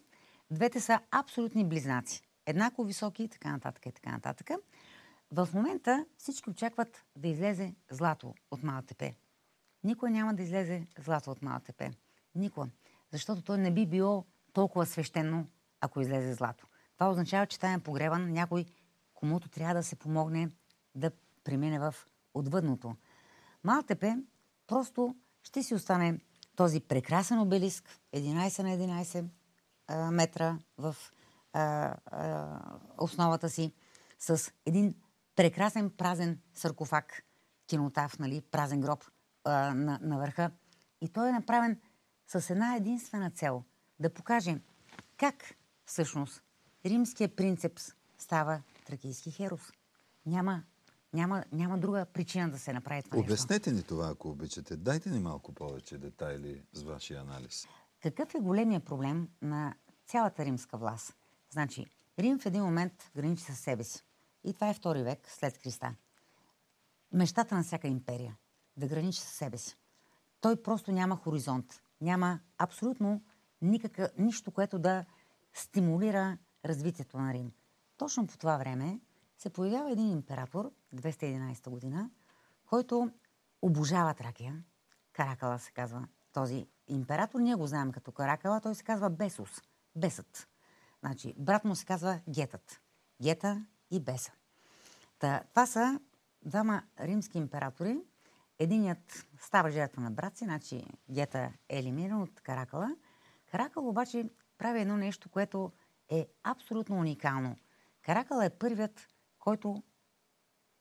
Двете 0.51 0.79
са 0.79 0.99
абсолютни 1.11 1.65
близнаци. 1.65 2.21
Еднакво 2.45 2.83
високи 2.83 3.23
и 3.23 3.29
така 3.29 3.51
нататък 3.51 3.85
и 3.85 3.91
така 3.91 4.11
нататък. 4.11 4.49
В 5.35 5.49
момента 5.53 6.05
всички 6.17 6.49
очакват 6.49 7.05
да 7.17 7.27
излезе 7.27 7.75
злато 7.91 8.33
от 8.51 8.63
Малтепе. 8.63 9.15
Никой 9.83 10.11
няма 10.11 10.33
да 10.33 10.43
излезе 10.43 10.87
злато 10.99 11.31
от 11.31 11.41
Малтепе. 11.41 11.91
Никой. 12.35 12.67
Защото 13.11 13.41
той 13.41 13.57
не 13.57 13.73
би 13.73 13.85
било 13.85 14.25
толкова 14.53 14.85
свещено, 14.85 15.47
ако 15.81 16.01
излезе 16.01 16.33
злато. 16.33 16.67
Това 16.93 17.09
означава, 17.09 17.45
че 17.45 17.59
тая 17.59 17.73
е 17.73 17.79
погребан 17.79 18.31
някой, 18.31 18.65
комуто 19.13 19.49
трябва 19.49 19.75
да 19.75 19.83
се 19.83 19.95
помогне 19.95 20.49
да 20.95 21.11
премине 21.43 21.79
в 21.79 21.95
отвъдното. 22.33 22.95
Малтепе 23.63 24.15
просто 24.67 25.15
ще 25.43 25.63
си 25.63 25.75
остане 25.75 26.19
този 26.55 26.79
прекрасен 26.79 27.39
обелиск, 27.39 27.99
11 28.15 28.63
на 28.63 28.69
11 28.69 29.25
а, 29.87 30.11
метра 30.11 30.59
в 30.77 30.95
а, 31.53 31.95
а, 32.05 32.59
основата 32.97 33.49
си, 33.49 33.73
с 34.19 34.51
един 34.65 34.95
прекрасен 35.35 35.89
празен 35.89 36.39
саркофаг, 36.53 37.25
кинотав, 37.67 38.19
нали, 38.19 38.41
празен 38.41 38.81
гроб 38.81 39.03
а, 39.43 39.73
на, 39.73 39.99
на 40.01 40.17
върха. 40.17 40.51
И 41.01 41.09
той 41.09 41.29
е 41.29 41.31
направен 41.31 41.79
с 42.27 42.49
една 42.49 42.75
единствена 42.75 43.31
цел 43.31 43.63
да 43.99 44.13
покаже 44.13 44.59
как 45.17 45.55
всъщност 45.85 46.43
римския 46.85 47.35
принцепс 47.35 47.91
става 48.17 48.61
тракийски 48.85 49.31
херос. 49.31 49.61
Няма, 50.25 50.63
няма, 51.13 51.43
няма 51.51 51.77
друга 51.77 52.05
причина 52.05 52.49
да 52.49 52.59
се 52.59 52.73
направи 52.73 53.03
това 53.03 53.17
Обяснете 53.17 53.71
нещо. 53.71 53.83
ни 53.83 53.83
това, 53.87 54.09
ако 54.09 54.29
обичате. 54.29 54.77
Дайте 54.77 55.09
ни 55.09 55.19
малко 55.19 55.53
повече 55.53 55.97
детайли 55.97 56.63
с 56.73 56.83
вашия 56.83 57.21
анализ. 57.21 57.67
Какъв 58.01 58.35
е 58.35 58.39
големия 58.39 58.79
проблем 58.79 59.29
на 59.41 59.75
цялата 60.07 60.45
римска 60.45 60.77
власт? 60.77 61.15
Значи, 61.49 61.85
Рим 62.19 62.39
в 62.39 62.45
един 62.45 62.63
момент 62.63 63.11
граничи 63.15 63.43
със 63.43 63.59
себе 63.59 63.83
си. 63.83 64.03
И 64.43 64.53
това 64.53 64.69
е 64.69 64.73
втори 64.73 65.03
век 65.03 65.31
след 65.31 65.57
Христа. 65.57 65.95
Мечтата 67.11 67.55
на 67.55 67.63
всяка 67.63 67.87
империя 67.87 68.37
да 68.77 68.87
граничи 68.87 69.19
със 69.19 69.31
себе 69.31 69.57
си. 69.57 69.77
Той 70.41 70.63
просто 70.63 70.91
няма 70.91 71.15
хоризонт 71.15 71.83
няма 72.03 72.39
абсолютно 72.57 73.21
никакъв, 73.61 74.11
нищо, 74.17 74.51
което 74.51 74.79
да 74.79 75.05
стимулира 75.53 76.37
развитието 76.65 77.17
на 77.17 77.33
Рим. 77.33 77.51
Точно 77.97 78.27
по 78.27 78.37
това 78.37 78.57
време 78.57 78.99
се 79.37 79.49
появява 79.49 79.91
един 79.91 80.11
император, 80.11 80.71
211 80.95 81.69
година, 81.69 82.09
който 82.65 83.11
обожава 83.61 84.13
Тракия. 84.13 84.63
Каракала 85.13 85.59
се 85.59 85.71
казва 85.71 86.07
този 86.31 86.67
император. 86.87 87.39
Ние 87.39 87.55
го 87.55 87.67
знаем 87.67 87.91
като 87.91 88.11
Каракала. 88.11 88.61
Той 88.61 88.75
се 88.75 88.83
казва 88.83 89.09
Бесус. 89.09 89.61
Бесът. 89.95 90.47
Значи, 90.99 91.33
брат 91.37 91.65
му 91.65 91.75
се 91.75 91.85
казва 91.85 92.19
Гетът. 92.29 92.81
Гета 93.21 93.65
и 93.95 93.99
Беса. 93.99 94.31
Та, 95.19 95.43
това 95.49 95.65
са 95.65 95.99
двама 96.45 96.83
римски 96.99 97.37
императори, 97.37 98.01
Единият 98.59 99.27
става 99.39 99.71
жертва 99.71 100.01
на 100.01 100.11
брат 100.11 100.37
си, 100.37 100.43
значи 100.43 100.85
Гета 101.09 101.53
е 101.69 101.79
елиминиран 101.79 102.21
от 102.21 102.41
Каракала. 102.41 102.95
Каракал 103.51 103.89
обаче 103.89 104.29
прави 104.57 104.81
едно 104.81 104.97
нещо, 104.97 105.29
което 105.29 105.71
е 106.09 106.27
абсолютно 106.43 106.95
уникално. 106.95 107.55
Каракал 108.01 108.41
е 108.41 108.49
първият, 108.49 109.09
който 109.39 109.83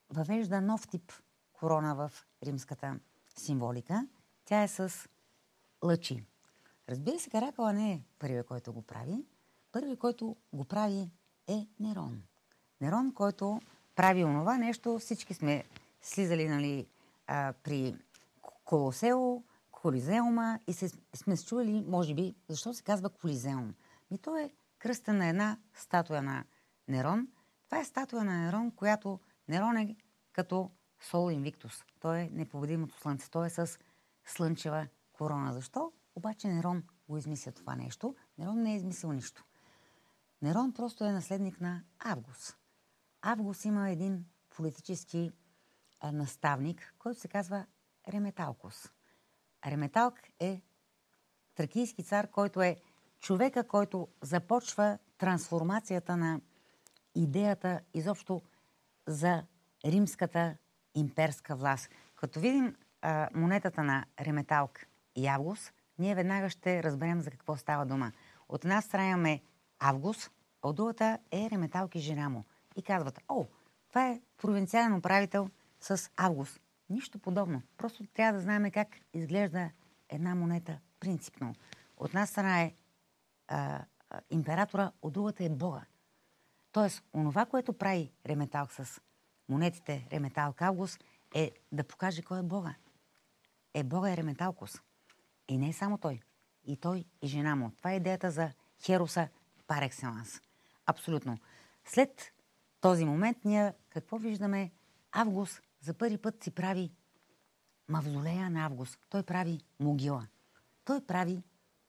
въвежда 0.09 0.61
нов 0.61 0.87
тип 0.87 1.11
корона 1.53 1.95
в 1.95 2.11
римската 2.43 2.99
символика. 3.37 4.07
Тя 4.45 4.63
е 4.63 4.67
с 4.67 5.09
лъчи. 5.83 6.25
Разбира 6.89 7.19
се, 7.19 7.29
Каракала 7.29 7.73
не 7.73 7.91
е 7.91 8.03
първият, 8.19 8.47
който 8.47 8.73
го 8.73 8.81
прави. 8.81 9.25
Първият, 9.71 9.99
който 9.99 10.35
го 10.53 10.65
прави 10.65 11.11
е 11.47 11.67
Нерон. 11.79 12.23
Нерон, 12.81 13.13
който 13.13 13.61
прави 13.95 14.23
онова 14.23 14.57
нещо, 14.57 14.99
всички 14.99 15.33
сме 15.33 15.63
слизали 16.01 16.49
нали, 16.49 16.87
а, 17.27 17.53
при 17.63 17.95
Колосео, 18.41 19.43
Колизеума 19.71 20.59
и 20.67 20.73
се, 20.73 20.89
сме 21.15 21.37
се 21.37 21.45
чували, 21.45 21.85
може 21.87 22.13
би, 22.13 22.35
защо 22.47 22.73
се 22.73 22.83
казва 22.83 23.09
Колизеум. 23.09 23.73
Ми 24.11 24.17
то 24.17 24.37
е 24.37 24.51
кръста 24.79 25.13
на 25.13 25.27
една 25.27 25.57
статуя 25.73 26.21
на 26.21 26.43
Нерон. 26.87 27.27
Това 27.65 27.79
е 27.79 27.85
статуя 27.85 28.23
на 28.23 28.39
Нерон, 28.39 28.71
която 28.71 29.19
Нерон 29.47 29.77
е 29.77 29.95
като 30.31 30.71
Сол 31.01 31.31
Инвиктус. 31.31 31.83
Той 31.99 32.19
е 32.19 32.29
непобедимото 32.33 32.99
слънце. 32.99 33.29
Той 33.29 33.47
е 33.47 33.49
с 33.49 33.77
слънчева 34.25 34.87
корона. 35.13 35.53
Защо? 35.53 35.91
Обаче 36.15 36.47
Нерон 36.47 36.83
го 37.09 37.17
измисля 37.17 37.51
това 37.51 37.75
нещо. 37.75 38.15
Нерон 38.37 38.61
не 38.61 38.73
е 38.73 38.75
измислил 38.75 39.11
нищо. 39.11 39.43
Нерон 40.41 40.73
просто 40.73 41.03
е 41.03 41.11
наследник 41.11 41.61
на 41.61 41.83
Август. 41.99 42.57
Август 43.25 43.65
има 43.65 43.89
един 43.89 44.25
политически 44.49 45.31
наставник, 46.03 46.95
който 46.99 47.19
се 47.19 47.27
казва 47.27 47.65
Реметалкос. 48.07 48.91
Реметалк 49.65 50.19
е 50.39 50.61
тракийски 51.55 52.03
цар, 52.03 52.27
който 52.31 52.61
е 52.61 52.77
човека, 53.19 53.67
който 53.67 54.07
започва 54.21 54.97
трансформацията 55.17 56.17
на 56.17 56.41
идеята 57.15 57.81
изобщо 57.93 58.41
за 59.07 59.43
римската 59.85 60.57
имперска 60.95 61.55
власт. 61.55 61.89
Като 62.15 62.39
видим 62.39 62.75
а, 63.01 63.29
монетата 63.33 63.83
на 63.83 64.05
Реметалк 64.19 64.85
и 65.15 65.27
Август, 65.27 65.73
ние 65.99 66.15
веднага 66.15 66.49
ще 66.49 66.83
разберем 66.83 67.21
за 67.21 67.31
какво 67.31 67.55
става 67.55 67.85
дума. 67.85 68.11
От 68.49 68.65
една 68.65 68.81
страна 68.81 69.09
имаме 69.09 69.41
Август, 69.79 70.31
от 70.63 70.75
другата 70.75 71.19
е 71.31 71.49
Реметалк 71.51 71.95
и 71.95 71.99
жена 71.99 72.29
му. 72.29 72.43
И 72.75 72.81
казват, 72.81 73.19
о, 73.29 73.45
това 73.89 74.07
е 74.07 74.21
провинциален 74.37 74.93
управител– 74.93 75.49
с 75.83 76.11
август. 76.15 76.61
Нищо 76.89 77.19
подобно. 77.19 77.61
Просто 77.77 78.03
трябва 78.13 78.33
да 78.33 78.43
знаем 78.43 78.71
как 78.71 78.87
изглежда 79.13 79.71
една 80.09 80.35
монета 80.35 80.79
принципно. 80.99 81.55
От 81.97 82.09
една 82.09 82.25
страна 82.25 82.61
е 82.61 82.73
а, 83.47 83.85
императора, 84.29 84.91
от 85.01 85.13
другата 85.13 85.43
е 85.43 85.49
Бога. 85.49 85.85
Тоест, 86.71 87.03
онова, 87.13 87.45
което 87.45 87.73
прави 87.73 88.11
Реметалк 88.25 88.71
с 88.71 89.01
монетите 89.49 90.07
Реметалк 90.11 90.61
Август, 90.61 91.03
е 91.35 91.51
да 91.71 91.83
покаже 91.83 92.21
кой 92.21 92.39
е 92.39 92.43
Бога. 92.43 92.75
е 93.73 93.83
бога 93.83 94.11
Ереметалкос. 94.11 94.81
И 95.47 95.57
не 95.57 95.69
е 95.69 95.73
само 95.73 95.97
той. 95.97 96.21
И 96.65 96.77
той, 96.77 97.05
и 97.21 97.27
жена 97.27 97.55
му. 97.55 97.71
Това 97.77 97.91
е 97.91 97.95
идеята 97.95 98.31
за 98.31 98.51
Херуса 98.85 99.29
пар 99.67 99.81
екселанс. 99.81 100.41
Абсолютно. 100.85 101.37
След 101.85 102.32
този 102.83 103.05
момент 103.05 103.37
ние 103.45 103.73
какво 103.89 104.17
виждаме? 104.17 104.71
Август 105.11 105.61
за 105.81 105.93
първи 105.93 106.17
път 106.17 106.43
си 106.43 106.51
прави 106.51 106.91
мавзолея 107.89 108.49
на 108.49 108.65
Август. 108.65 108.99
Той 109.09 109.23
прави 109.23 109.59
могила. 109.79 110.27
Той 110.85 111.05
прави 111.05 111.43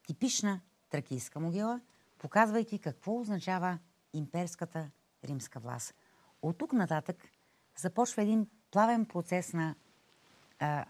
типична 0.07 0.61
тракийска 0.91 1.41
могила, 1.41 1.81
показвайки 2.19 2.79
какво 2.79 3.21
означава 3.21 3.79
имперската 4.13 4.91
римска 5.25 5.61
власт. 5.61 5.95
От 6.43 6.59
тук 6.59 6.73
нататък 6.73 7.17
започва 7.79 8.23
един 8.23 8.47
плавен 8.71 9.07
процес 9.07 9.53
на 9.53 9.75
а, 10.59 10.85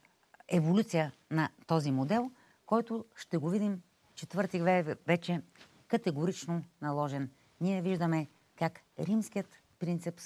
еволюция 0.48 1.12
на 1.30 1.50
този 1.66 1.90
модел, 1.90 2.30
който 2.66 3.04
ще 3.16 3.36
го 3.36 3.48
видим 3.48 3.82
четвърти 4.14 4.60
век 4.60 4.98
вече 5.06 5.42
категорично 5.88 6.64
наложен. 6.82 7.30
Ние 7.60 7.82
виждаме 7.82 8.28
как 8.56 8.80
римският 8.98 9.63
принцип 9.84 10.20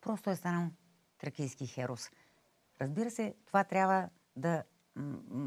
просто 0.00 0.30
е 0.30 0.36
станал 0.36 0.70
тракийски 1.18 1.66
херос. 1.66 2.10
Разбира 2.80 3.10
се, 3.10 3.34
това 3.46 3.64
трябва 3.64 4.08
да 4.36 4.62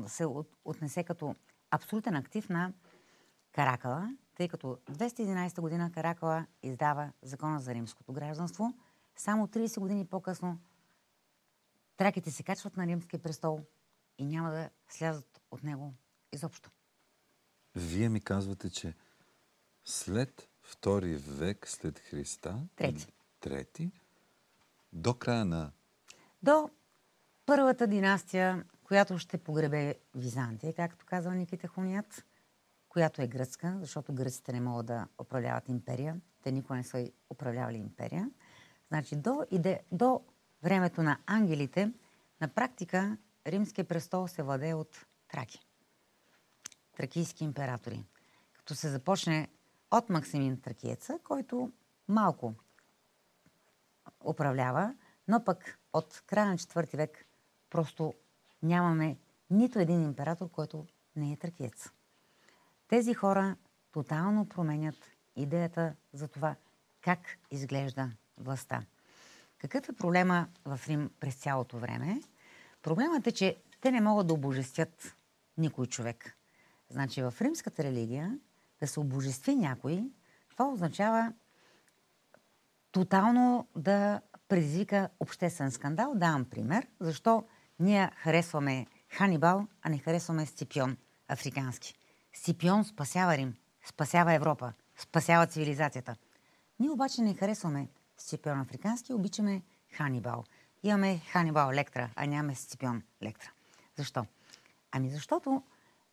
се 0.08 0.26
отнесе 0.66 1.04
като 1.04 1.36
абсолютен 1.72 2.16
актив 2.16 2.50
на 2.50 2.74
Каракала, 3.52 4.18
тъй 4.36 4.48
като 4.48 4.78
211 4.92 5.62
година 5.62 5.92
Каракала 5.92 6.46
издава 6.64 7.12
закона 7.22 7.60
за 7.60 7.74
римското 7.74 8.14
гражданство. 8.14 8.74
Само 9.16 9.48
30 9.48 9.80
години 9.80 10.06
по-късно 10.06 10.60
траките 11.98 12.32
се 12.32 12.44
качват 12.44 12.78
на 12.78 12.88
римския 12.88 13.20
престол 13.20 13.60
и 14.18 14.26
няма 14.26 14.52
да 14.52 14.70
слязат 14.90 15.42
от 15.52 15.64
него 15.64 15.94
изобщо. 16.34 16.72
Вие 17.76 18.10
ми 18.10 18.22
казвате, 18.22 18.70
че 18.70 18.96
след 19.86 20.50
втори 20.62 21.16
век 21.16 21.68
след 21.70 22.00
Христа, 22.00 22.68
трети, 22.76 23.08
трети 23.44 23.92
до 24.94 25.14
края 25.14 25.46
на... 25.46 25.72
До 26.44 26.70
първата 27.46 27.88
династия, 27.88 28.64
която 28.84 29.18
ще 29.18 29.38
погребе 29.38 29.96
Византия, 30.16 30.74
както 30.74 31.06
казва 31.06 31.36
Никита 31.36 31.68
Хуният, 31.68 32.26
която 32.90 33.22
е 33.22 33.28
гръцка, 33.28 33.78
защото 33.80 34.14
гръците 34.14 34.54
не 34.54 34.62
могат 34.62 34.86
да 34.86 35.08
управляват 35.22 35.70
империя. 35.70 36.22
Те 36.44 36.52
никога 36.52 36.76
не 36.76 36.84
са 36.84 37.12
управлявали 37.30 37.78
империя. 37.78 38.30
Значи 38.88 39.16
до, 39.16 39.46
иде, 39.52 39.82
до 39.92 40.22
времето 40.64 41.04
на 41.04 41.18
ангелите, 41.26 41.92
на 42.42 42.48
практика 42.48 43.18
римския 43.48 43.86
престол 43.86 44.28
се 44.28 44.44
владее 44.44 44.74
от 44.74 45.06
траки. 45.28 45.66
Тракийски 46.98 47.44
императори. 47.44 48.04
Като 48.54 48.76
се 48.76 48.90
започне 48.90 49.48
от 49.92 50.10
Максимин 50.10 50.62
Тракиеца, 50.62 51.20
който 51.24 51.72
малко 52.08 52.54
управлява, 54.26 54.96
но 55.28 55.44
пък 55.44 55.80
от 55.94 56.24
края 56.28 56.46
на 56.46 56.58
четвърти 56.58 56.98
век 56.98 57.26
просто 57.70 58.14
нямаме 58.64 59.18
нито 59.50 59.80
един 59.80 60.04
император, 60.04 60.50
който 60.50 60.86
не 61.16 61.32
е 61.32 61.38
тракиец. 61.38 61.90
Тези 62.88 63.14
хора 63.14 63.56
тотално 63.92 64.50
променят 64.50 64.96
идеята 65.36 65.96
за 66.14 66.28
това 66.28 66.56
как 67.02 67.20
изглежда 67.52 68.12
властта. 68.38 68.84
Какъв 69.58 69.90
е 69.90 69.94
проблема 69.94 70.48
в 70.66 70.80
Рим 70.88 71.10
през 71.20 71.36
цялото 71.36 71.78
време? 71.78 72.22
Проблемът 72.82 73.28
е, 73.28 73.32
че 73.32 73.58
те 73.82 73.92
не 73.92 74.02
могат 74.02 74.28
да 74.28 74.34
обожествят 74.34 75.16
никой 75.58 75.88
човек. 75.88 76.38
Значи 76.90 77.22
в 77.22 77.34
римската 77.42 77.84
религия 77.84 78.40
да 78.80 78.88
се 78.88 79.00
обожестви 79.00 79.56
някой, 79.56 80.12
това 80.50 80.66
означава 80.66 81.34
тотално 82.94 83.68
да 83.76 84.22
предизвика 84.48 85.10
обществен 85.20 85.72
скандал. 85.72 86.14
Давам 86.16 86.46
пример. 86.46 86.88
Защо 87.00 87.44
ние 87.80 88.12
харесваме 88.16 88.88
Ханибал, 89.10 89.68
а 89.82 89.90
не 89.90 89.98
харесваме 89.98 90.46
Сципион 90.46 90.98
африкански. 91.28 91.96
Сципион 92.34 92.86
спасява 92.86 93.38
Рим, 93.38 93.56
спасява 93.86 94.34
Европа, 94.34 94.74
спасява 94.98 95.48
цивилизацията. 95.48 96.16
Ние 96.80 96.90
обаче 96.90 97.22
не 97.22 97.34
харесваме 97.34 97.88
Сципион 98.18 98.60
африкански, 98.60 99.14
обичаме 99.14 99.62
Ханибал. 99.92 100.44
Имаме 100.84 101.20
Ханибал 101.32 101.72
Лектра, 101.72 102.10
а 102.16 102.26
нямаме 102.26 102.56
Сципион 102.56 103.04
Лектра. 103.24 103.52
Защо? 103.98 104.26
Ами 104.92 105.10
защото 105.10 105.64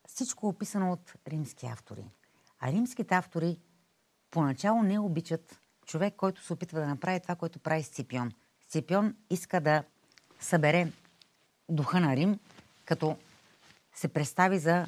всичко 0.09 0.47
е 0.47 0.51
описано 0.51 0.93
от 0.93 1.15
римски 1.29 1.67
автори. 1.67 2.11
А 2.61 2.73
римските 2.73 3.15
автори 3.15 3.59
поначало 4.31 4.83
не 4.83 4.99
обичат 4.99 5.61
човек, 5.91 6.15
който 6.17 6.45
се 6.45 6.53
опитва 6.53 6.81
да 6.81 6.87
направи 6.87 7.21
това, 7.21 7.35
което 7.35 7.59
прави 7.59 7.83
Сципион. 7.83 8.33
Сципион 8.69 9.17
иска 9.31 9.61
да 9.61 9.85
събере 10.41 10.93
духа 11.69 12.01
на 12.01 12.17
Рим, 12.17 12.39
като 12.85 13.17
се 13.95 14.09
представи 14.09 14.59
за 14.59 14.87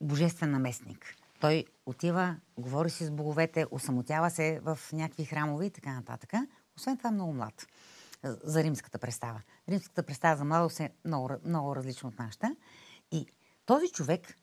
божествен 0.00 0.50
наместник. 0.50 1.16
Той 1.40 1.64
отива, 1.86 2.36
говори 2.58 2.90
си 2.90 3.04
с 3.04 3.10
боговете, 3.10 3.66
осамотява 3.70 4.30
се 4.30 4.60
в 4.62 4.78
някакви 4.92 5.24
храмове 5.24 5.66
и 5.66 5.70
така 5.70 5.94
нататък. 5.94 6.32
Освен 6.76 6.96
това 6.96 7.08
е 7.08 7.12
много 7.12 7.32
млад 7.32 7.66
за 8.24 8.62
римската 8.62 8.98
представа. 8.98 9.40
Римската 9.68 10.02
представа 10.02 10.36
за 10.36 10.44
младост 10.44 10.80
е 10.80 10.90
много, 11.04 11.30
много 11.44 11.76
различна 11.76 12.08
от 12.08 12.18
нашата. 12.18 12.56
И 13.10 13.26
този 13.66 13.88
човек 13.88 14.38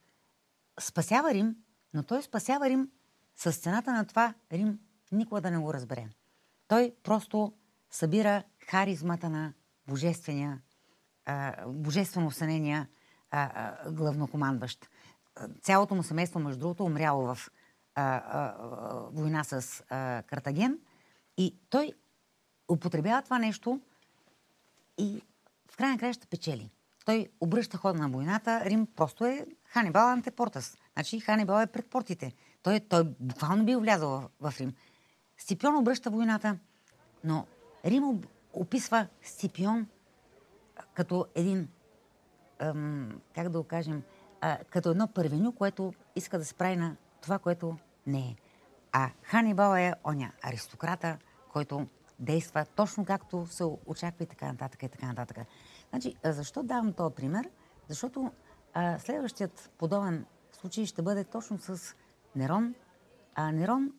спасява 0.79 1.33
Рим, 1.33 1.55
но 1.93 2.03
той 2.03 2.23
спасява 2.23 2.69
Рим 2.69 2.89
с 3.35 3.51
цената 3.51 3.93
на 3.93 4.05
това 4.05 4.33
Рим 4.51 4.79
никога 5.11 5.41
да 5.41 5.51
не 5.51 5.57
го 5.57 5.73
разбере. 5.73 6.07
Той 6.67 6.95
просто 7.03 7.53
събира 7.91 8.43
харизмата 8.67 9.29
на 9.29 9.53
божествения, 9.87 10.61
божествено 11.67 12.31
сънения 12.31 12.87
главнокомандващ. 13.91 14.89
Цялото 15.61 15.95
му 15.95 16.03
семейство, 16.03 16.39
между 16.39 16.59
другото, 16.59 16.85
умряло 16.85 17.35
в 17.35 17.49
война 19.11 19.43
с 19.43 19.83
Картаген. 20.27 20.79
И 21.37 21.59
той 21.69 21.93
употребява 22.71 23.21
това 23.21 23.39
нещо 23.39 23.81
и 24.97 25.21
в 25.71 25.77
крайна 25.77 25.97
края 25.99 26.13
ще 26.13 26.27
печели. 26.27 26.71
Той 27.05 27.29
обръща 27.39 27.77
хода 27.77 27.99
на 27.99 28.09
войната. 28.09 28.65
Рим 28.65 28.87
просто 28.95 29.25
е 29.25 29.47
Ханибал 29.65 30.07
антепортас. 30.07 30.77
Значи 30.93 31.19
Ханибал 31.19 31.61
е 31.61 31.67
пред 31.67 31.89
портите. 31.89 32.33
Той, 32.63 32.79
той 32.79 33.03
буквално 33.19 33.65
би 33.65 33.75
влязъл 33.75 34.09
в, 34.09 34.51
в 34.51 34.59
Рим. 34.59 34.75
Сципион 35.39 35.75
обръща 35.75 36.09
войната, 36.09 36.57
но 37.23 37.45
Рим 37.85 38.21
описва 38.53 39.07
Сципион 39.21 39.87
като 40.93 41.25
един, 41.35 41.69
ам, 42.59 43.21
как 43.35 43.49
да 43.49 43.59
го 43.59 43.63
кажем, 43.63 44.03
а, 44.41 44.57
като 44.69 44.91
едно 44.91 45.07
първеню, 45.07 45.51
което 45.51 45.93
иска 46.15 46.39
да 46.39 46.45
се 46.45 46.53
прави 46.53 46.75
на 46.75 46.95
това, 47.21 47.39
което 47.39 47.77
не 48.07 48.19
е. 48.19 48.35
А 48.91 49.09
Ханибал 49.23 49.75
е 49.75 49.93
оня 50.03 50.31
аристократа, 50.41 51.17
който 51.53 51.87
действа 52.19 52.65
точно 52.75 53.05
както 53.05 53.47
се 53.47 53.63
очаква 53.85 54.23
и 54.23 54.27
така 54.27 54.47
нататък 54.47 54.83
и 54.83 54.89
така 54.89 55.07
нататък. 55.07 55.37
Значи, 55.89 56.15
защо 56.23 56.63
давам 56.63 56.93
този 56.93 57.15
пример? 57.15 57.49
Защото 57.87 58.31
а, 58.73 58.99
следващият 58.99 59.71
подобен 59.77 60.25
случай 60.51 60.85
ще 60.85 61.01
бъде 61.01 61.23
точно 61.23 61.59
с 61.59 61.95
Нерон. 62.35 62.75
А 63.35 63.51
Нерон 63.51 63.91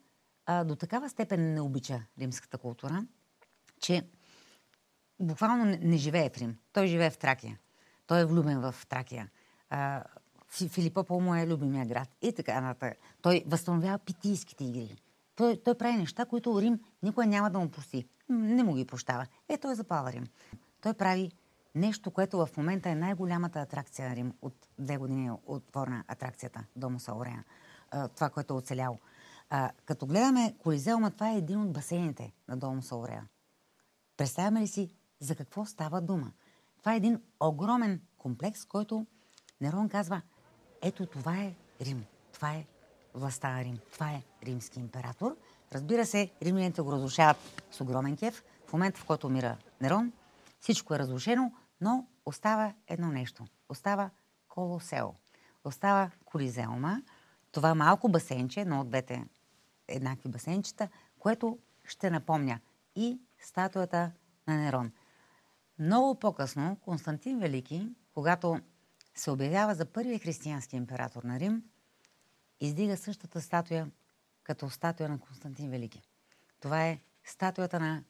а, 0.51 0.65
до 0.65 0.77
такава 0.77 1.09
степен 1.09 1.55
не 1.55 1.61
обича 1.61 2.03
римската 2.21 2.59
култура, 2.59 3.07
че 3.81 4.03
буквално 5.21 5.65
не, 5.65 5.79
не 5.83 5.97
живее 5.97 6.31
в 6.31 6.39
Рим. 6.39 6.57
Той 6.73 6.87
живее 6.87 7.11
в 7.11 7.19
Тракия. 7.19 7.59
Той 8.07 8.21
е 8.21 8.25
влюбен 8.25 8.61
в 8.61 8.75
Тракия. 8.89 9.31
А, 9.71 10.05
Филипопол 10.49 11.21
му 11.21 11.35
е 11.35 11.47
любимия 11.47 11.87
град. 11.87 12.09
И 12.23 12.33
така 12.33 12.61
нататък. 12.61 12.99
Той 13.23 13.45
възстановява 13.47 13.99
питийските 13.99 14.65
игри. 14.65 14.97
Той, 15.37 15.63
той 15.65 15.79
прави 15.79 15.97
неща, 15.97 16.25
които 16.25 16.63
Рим 16.63 16.81
никой 17.03 17.27
няма 17.27 17.51
да 17.51 17.59
му 17.59 17.71
прости. 17.71 18.09
Не 18.29 18.63
му 18.63 18.75
ги 18.75 18.87
прощава. 18.87 19.27
Е, 19.49 19.59
той 19.59 19.75
запава 19.75 20.13
Рим. 20.13 20.27
Той 20.81 20.95
прави 20.95 21.31
нещо, 21.75 22.11
което 22.11 22.47
в 22.47 22.57
момента 22.57 22.91
е 22.91 22.95
най-голямата 22.95 23.61
атракция 23.61 24.09
на 24.09 24.17
Рим. 24.17 24.33
От 24.43 24.69
две 24.79 24.97
години 24.97 25.27
е 25.27 25.33
отворена 25.47 26.05
атракцията 26.09 26.65
Домо 26.77 27.01
Саорея. 27.01 27.45
Това, 28.15 28.31
което 28.31 28.55
е 28.55 28.57
оцеляло. 28.57 28.99
А, 29.51 29.71
като 29.85 30.07
гледаме 30.07 30.55
Колизеума, 30.59 31.11
това 31.11 31.31
е 31.31 31.37
един 31.37 31.61
от 31.61 31.73
басейните 31.73 32.33
на 32.49 32.57
Домо 32.57 32.83
Саорея. 32.83 33.29
Представяме 34.17 34.61
ли 34.61 34.67
си 34.67 34.95
за 35.21 35.35
какво 35.35 35.65
става 35.65 36.01
дума? 36.01 36.33
Това 36.79 36.95
е 36.95 36.97
един 36.97 37.23
огромен 37.41 38.01
комплекс, 38.19 38.65
който 38.65 39.07
Нерон 39.61 39.89
казва, 39.89 40.23
ето 40.83 41.07
това 41.07 41.37
е 41.37 41.55
Рим, 41.81 42.05
това 42.33 42.53
е 42.53 42.65
властта 43.15 43.65
Рим, 43.65 43.79
това 43.93 44.11
е 44.11 44.23
римски 44.43 44.81
император. 44.81 45.37
Разбира 45.73 46.07
се, 46.07 46.31
римляните 46.43 46.83
го 46.83 46.93
разрушават 46.93 47.37
с 47.71 47.81
огромен 47.81 48.17
кеф. 48.17 48.45
В 48.67 48.73
момента, 48.73 49.01
в 49.01 49.05
който 49.05 49.27
умира 49.27 49.57
Нерон, 49.81 50.13
всичко 50.61 50.95
е 50.95 50.99
разрушено, 50.99 51.53
но 51.81 52.07
остава 52.27 52.75
едно 52.89 53.09
нещо. 53.09 53.45
Остава 53.69 54.11
Колосео. 54.49 55.09
Остава 55.65 56.11
Колизеума, 56.25 57.03
това 57.53 57.75
малко 57.75 58.09
басейнче, 58.09 58.61
едно 58.61 58.81
от 58.81 58.89
двете 58.89 59.25
еднакви 59.91 60.29
басейнчета, 60.29 60.89
което 61.19 61.59
ще 61.85 62.11
напомня 62.11 62.61
и 62.97 63.21
статуята 63.39 64.13
на 64.47 64.57
Нерон. 64.57 64.93
Много 65.79 66.19
по-късно 66.19 66.77
Константин 66.77 67.39
Велики, 67.39 67.89
когато 68.15 68.61
се 69.15 69.31
обявява 69.31 69.75
за 69.75 69.87
първия 69.87 70.19
християнски 70.19 70.77
император 70.77 71.23
на 71.23 71.41
Рим, 71.41 71.63
издига 72.61 72.97
същата 72.97 73.41
статуя 73.41 73.91
като 74.43 74.71
статуя 74.71 75.09
на 75.09 75.19
Константин 75.19 75.71
Велики. 75.71 76.03
Това 76.61 76.87
е 76.87 77.01
статуята 77.25 77.81
на 77.81 78.05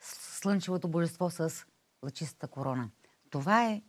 слънчевото 0.00 0.88
божество 0.88 1.30
с 1.30 1.66
лъчистата 2.02 2.48
корона. 2.48 2.90
Това 3.30 3.66
е 3.66 3.82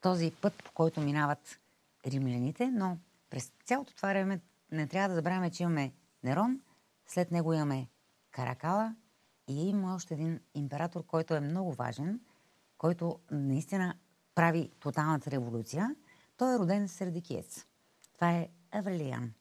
този 0.00 0.30
път, 0.30 0.62
по 0.64 0.72
който 0.72 1.00
минават 1.00 1.60
римляните, 2.06 2.70
но 2.70 2.98
през 3.30 3.52
цялото 3.64 3.94
това 3.94 4.08
време 4.08 4.40
не 4.72 4.86
трябва 4.86 5.08
да 5.08 5.14
забравяме, 5.14 5.50
че 5.50 5.62
имаме 5.62 5.92
Нерон, 6.22 6.60
след 7.06 7.30
него 7.30 7.52
имаме 7.52 7.88
Каракала 8.30 8.96
и 9.48 9.68
има 9.68 9.94
още 9.94 10.14
един 10.14 10.40
император, 10.54 11.06
който 11.06 11.34
е 11.34 11.40
много 11.40 11.72
важен, 11.72 12.20
който 12.78 13.18
наистина 13.30 13.94
прави 14.34 14.70
тоталната 14.80 15.30
революция. 15.30 15.94
Той 16.36 16.54
е 16.54 16.58
роден 16.58 16.88
средикиец. 16.88 17.66
Това 18.14 18.30
е 18.30 18.48
Аврелиан. 18.70 19.32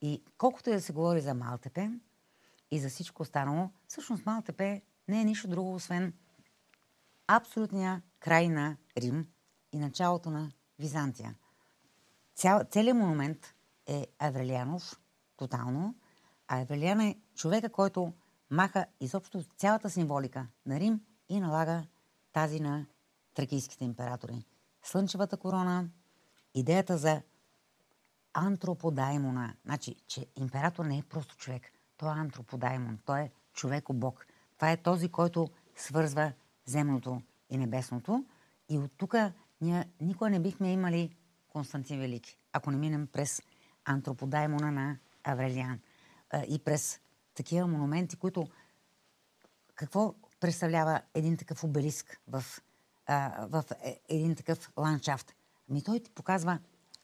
И 0.00 0.22
колкото 0.38 0.70
и 0.70 0.72
да 0.72 0.80
се 0.80 0.92
говори 0.92 1.20
за 1.20 1.34
Малтепе 1.34 1.90
и 2.70 2.78
за 2.78 2.88
всичко 2.88 3.22
останало, 3.22 3.70
всъщност 3.88 4.26
Малтепе 4.26 4.82
не 5.08 5.20
е 5.20 5.24
нищо 5.24 5.48
друго, 5.48 5.74
освен 5.74 6.12
абсолютния 7.26 8.02
край 8.20 8.48
на 8.48 8.76
Рим 8.96 9.28
и 9.72 9.78
началото 9.78 10.30
на 10.30 10.52
Византия. 10.78 11.34
Цял, 12.34 12.64
целият 12.70 12.98
монумент 12.98 13.54
е 13.86 14.06
Аврелианов, 14.18 15.00
тотално. 15.36 15.94
А 16.48 16.60
Аврелиан 16.60 17.00
е 17.00 17.18
човека, 17.34 17.68
който 17.68 18.12
маха 18.50 18.86
изобщо 19.00 19.44
цялата 19.56 19.90
символика 19.90 20.46
на 20.66 20.80
Рим 20.80 21.00
и 21.28 21.40
налага 21.40 21.86
тази 22.32 22.60
на 22.60 22.86
тракийските 23.34 23.84
императори. 23.84 24.44
Слънчевата 24.82 25.36
корона, 25.36 25.88
идеята 26.54 26.98
за 26.98 27.22
антроподаймона. 28.34 29.54
Значи, 29.64 29.96
че 30.06 30.26
император 30.36 30.84
не 30.84 30.98
е 30.98 31.02
просто 31.02 31.36
човек. 31.36 31.72
Той 31.96 32.08
е 32.08 32.20
антроподаймон. 32.20 32.98
Той 33.04 33.20
е 33.20 33.30
човеко-бог. 33.52 34.26
Това 34.56 34.70
е 34.70 34.76
този, 34.76 35.08
който 35.08 35.48
свързва 35.76 36.32
земното 36.64 37.22
и 37.50 37.58
небесното. 37.58 38.24
И 38.68 38.78
от 38.78 38.92
тук 38.96 39.14
ние 39.60 39.84
никога 40.00 40.30
не 40.30 40.40
бихме 40.40 40.72
имали 40.72 41.16
Константин 41.48 42.00
Велики, 42.00 42.38
ако 42.52 42.70
не 42.70 42.76
минем 42.76 43.06
през 43.06 43.42
антроподаймона 43.84 44.72
на 44.72 44.98
Аврелиан 45.24 45.80
и 46.48 46.58
през 46.58 47.00
такива 47.34 47.66
монументи, 47.66 48.16
които 48.16 48.48
какво 49.74 50.14
представлява 50.40 51.00
един 51.14 51.36
такъв 51.36 51.64
обелиск 51.64 52.20
в, 52.28 52.44
в 53.48 53.64
е, 53.82 54.00
един 54.08 54.36
такъв 54.36 54.72
ландшафт? 54.78 55.34
Ами 55.70 55.82
той 55.82 56.00
ти 56.00 56.10
показва 56.10 56.58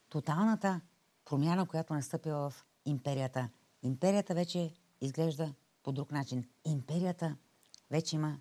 тоталната 0.08 0.80
промяна, 1.24 1.66
която 1.66 1.94
настъпила 1.94 2.50
в 2.50 2.64
империята. 2.84 3.48
Империята 3.82 4.34
вече 4.34 4.74
изглежда 5.00 5.54
по 5.82 5.92
друг 5.92 6.12
начин. 6.12 6.48
Империята 6.64 7.36
вече 7.90 8.16
има 8.16 8.40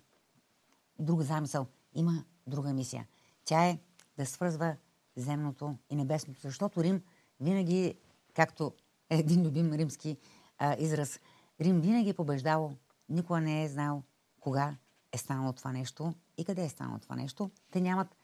друг 0.98 1.22
замисъл, 1.22 1.66
има 1.94 2.24
друга 2.46 2.72
мисия. 2.72 3.06
Тя 3.44 3.64
е 3.64 3.78
да 4.16 4.26
свързва 4.26 4.76
земното 5.16 5.78
и 5.90 5.96
небесното, 5.96 6.40
защото 6.42 6.84
Рим 6.84 7.02
винаги, 7.40 7.94
както 8.40 8.72
е 9.10 9.18
един 9.18 9.46
любим 9.46 9.72
римски 9.72 10.16
а, 10.58 10.76
израз, 10.78 11.20
Рим 11.60 11.80
винаги 11.80 12.10
е 12.10 12.14
побеждавал, 12.14 12.72
никога 13.08 13.40
не 13.40 13.64
е 13.64 13.68
знал 13.68 14.02
кога 14.40 14.76
е 15.12 15.18
станало 15.18 15.52
това 15.52 15.72
нещо 15.72 16.14
и 16.36 16.44
къде 16.44 16.64
е 16.64 16.68
станало 16.68 16.98
това 16.98 17.16
нещо. 17.16 17.50
Те 17.70 17.80
нямат 17.80 18.16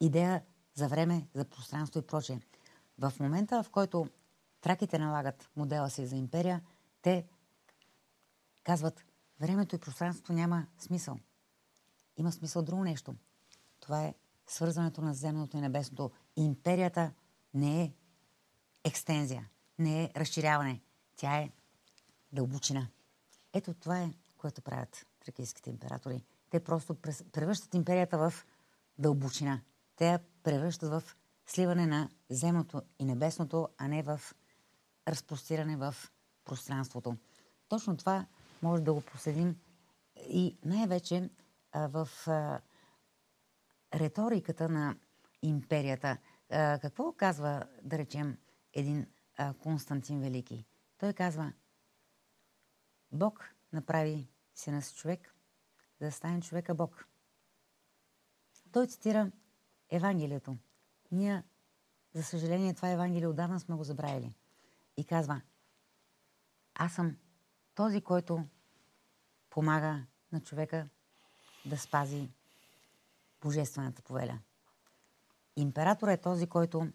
идея 0.00 0.42
за 0.74 0.88
време, 0.88 1.28
за 1.34 1.44
пространство 1.44 1.98
и 1.98 2.06
прочее. 2.06 2.40
В 2.98 3.12
момента, 3.20 3.62
в 3.62 3.70
който 3.70 4.08
траките 4.60 4.98
налагат 4.98 5.50
модела 5.56 5.90
си 5.90 6.06
за 6.06 6.16
империя, 6.16 6.62
те 7.02 7.24
казват, 8.64 9.04
времето 9.40 9.76
и 9.76 9.80
пространството 9.80 10.32
няма 10.32 10.66
смисъл. 10.78 11.18
Има 12.16 12.32
смисъл 12.32 12.62
друго 12.62 12.84
нещо. 12.84 13.14
Това 13.80 14.04
е 14.04 14.14
свързването 14.46 15.02
на 15.02 15.14
земното 15.14 15.56
и 15.56 15.60
небесното. 15.60 16.10
Империята 16.36 17.12
не 17.54 17.82
е 17.82 17.92
екстензия, 18.84 19.48
не 19.80 20.04
е 20.04 20.10
разширяване. 20.16 20.80
Тя 21.16 21.36
е 21.36 21.50
дълбочина. 22.32 22.88
Ето 23.52 23.74
това 23.74 23.98
е, 23.98 24.10
което 24.36 24.62
правят 24.62 25.06
тракийските 25.24 25.70
императори. 25.70 26.24
Те 26.50 26.64
просто 26.64 26.94
превръщат 27.32 27.74
империята 27.74 28.18
в 28.18 28.34
дълбочина. 28.98 29.60
Те 29.96 30.08
я 30.08 30.20
превръщат 30.42 30.90
в 30.90 31.02
сливане 31.46 31.86
на 31.86 32.08
земното 32.30 32.82
и 32.98 33.04
небесното, 33.04 33.68
а 33.78 33.88
не 33.88 34.02
в 34.02 34.20
разпростиране 35.08 35.76
в 35.76 35.94
пространството. 36.44 37.16
Точно 37.68 37.96
това 37.96 38.26
може 38.62 38.82
да 38.82 38.92
го 38.92 39.00
проследим 39.00 39.56
и 40.16 40.58
най-вече 40.64 41.30
в 41.74 42.08
риториката 43.94 44.68
на 44.68 44.96
империята. 45.42 46.16
Какво 46.80 47.12
казва, 47.12 47.64
да 47.82 47.98
речем, 47.98 48.36
един 48.72 49.06
Константин 49.62 50.20
Велики? 50.20 50.64
Той 50.98 51.12
казва, 51.12 51.52
Бог 53.12 53.54
направи 53.72 54.28
сина 54.54 54.82
си 54.82 54.94
човек, 54.94 55.34
за 56.00 56.06
да 56.06 56.12
стане 56.12 56.40
човека 56.40 56.74
Бог. 56.74 57.06
Той 58.72 58.86
цитира 58.86 59.30
Евангелието. 59.90 60.56
Ние, 61.12 61.42
за 62.14 62.22
съжаление, 62.22 62.74
това 62.74 62.88
Евангелие 62.88 63.28
отдавна 63.28 63.60
сме 63.60 63.74
го 63.74 63.84
забравили. 63.84 64.34
И 64.96 65.04
казва, 65.04 65.40
аз 66.74 66.92
съм 66.94 67.16
този, 67.74 68.00
който 68.00 68.44
помага 69.50 70.06
на 70.32 70.40
човека 70.40 70.88
да 71.66 71.78
спази 71.78 72.30
божествената 73.40 74.02
повеля. 74.02 74.38
Император 75.56 76.08
е 76.08 76.20
този, 76.20 76.46
който 76.46 76.92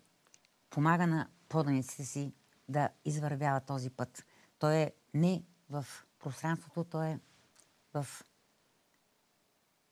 помага 0.70 1.08
на 1.08 1.30
поданиците 1.56 2.06
си 2.06 2.34
да 2.70 2.90
извървява 3.06 3.60
този 3.60 3.90
път. 3.90 4.26
Той 4.60 4.76
е 4.76 4.92
не 5.14 5.44
в 5.70 5.86
пространството, 6.20 6.84
той 6.84 7.08
е 7.08 7.20
в 7.94 8.08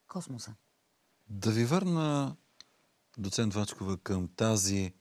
космоса. 0.08 0.56
Да 1.30 1.52
ви 1.52 1.65
върна, 1.65 2.36
доцент 3.17 3.54
Вачкова, 3.54 3.97
към 3.97 4.28
тази 4.28 4.93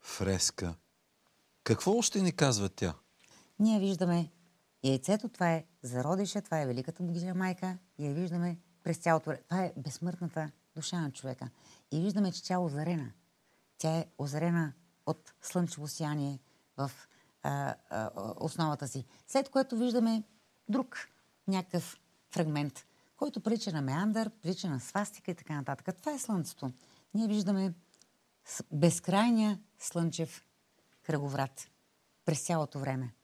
фреска. 0.00 0.74
Какво 1.64 1.98
още 1.98 2.22
ни 2.22 2.32
казва 2.32 2.68
тя? 2.68 2.94
Ние 3.58 3.80
виждаме 3.80 4.30
яйцето, 4.84 5.28
това 5.28 5.52
е 5.52 5.64
зародиша, 5.82 6.42
това 6.42 6.60
е 6.60 6.66
великата 6.66 7.02
богиня 7.02 7.34
майка 7.34 7.78
и 7.98 8.06
я 8.06 8.14
виждаме 8.14 8.58
през 8.82 8.98
цялото 8.98 9.30
време. 9.30 9.42
Това 9.42 9.64
е 9.64 9.72
безсмъртната 9.76 10.50
душа 10.74 11.00
на 11.00 11.12
човека. 11.12 11.50
И 11.92 12.00
виждаме, 12.00 12.32
че 12.32 12.42
тя 12.42 12.54
е 12.54 12.58
озарена. 12.58 13.12
Тя 13.78 13.96
е 13.96 14.06
озарена 14.18 14.72
от 15.06 15.34
слънчево 15.40 15.88
сияние 15.88 16.38
в 16.76 16.90
а, 17.42 17.74
а, 17.90 18.10
основата 18.36 18.88
си. 18.88 19.04
След 19.26 19.48
което 19.48 19.76
виждаме 19.76 20.22
друг 20.68 21.08
някакъв 21.48 22.00
фрагмент, 22.30 22.86
който 23.16 23.40
прилича 23.40 23.72
на 23.72 23.82
меандър, 23.82 24.30
прилича 24.30 24.68
на 24.70 24.80
свастика 24.80 25.30
и 25.30 25.34
така 25.34 25.54
нататък. 25.54 25.96
Това 25.96 26.12
е 26.12 26.18
Слънцето. 26.18 26.72
Ние 27.14 27.28
виждаме 27.28 27.74
безкрайния 28.72 29.60
слънчев 29.78 30.44
кръговрат 31.02 31.70
през 32.24 32.42
цялото 32.42 32.78
време. 32.78 33.14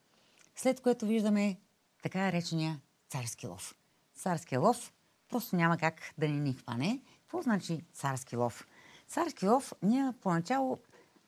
След 0.56 0.80
което 0.80 1.06
виждаме 1.06 1.60
така 2.02 2.32
речения 2.32 2.80
царски 3.08 3.46
лов. 3.46 3.74
Царски 4.14 4.56
лов 4.56 4.92
просто 5.28 5.56
няма 5.56 5.78
как 5.78 6.14
да 6.18 6.28
не 6.28 6.40
ни 6.40 6.54
хване. 6.54 7.02
Какво 7.20 7.42
значи 7.42 7.84
царски 7.92 8.36
лов? 8.36 8.66
Царски 9.08 9.46
лов, 9.46 9.72
ние 9.82 10.12
поначало 10.20 10.78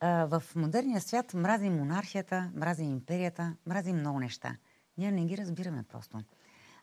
в 0.02 0.42
модерния 0.56 1.00
свят 1.00 1.34
мразим 1.34 1.76
монархията, 1.76 2.50
мразим 2.54 2.90
империята, 2.90 3.56
мразим 3.66 3.96
много 3.96 4.20
неща. 4.20 4.56
Ние 4.98 5.12
не 5.12 5.24
ги 5.24 5.38
разбираме 5.38 5.82
просто. 5.82 6.20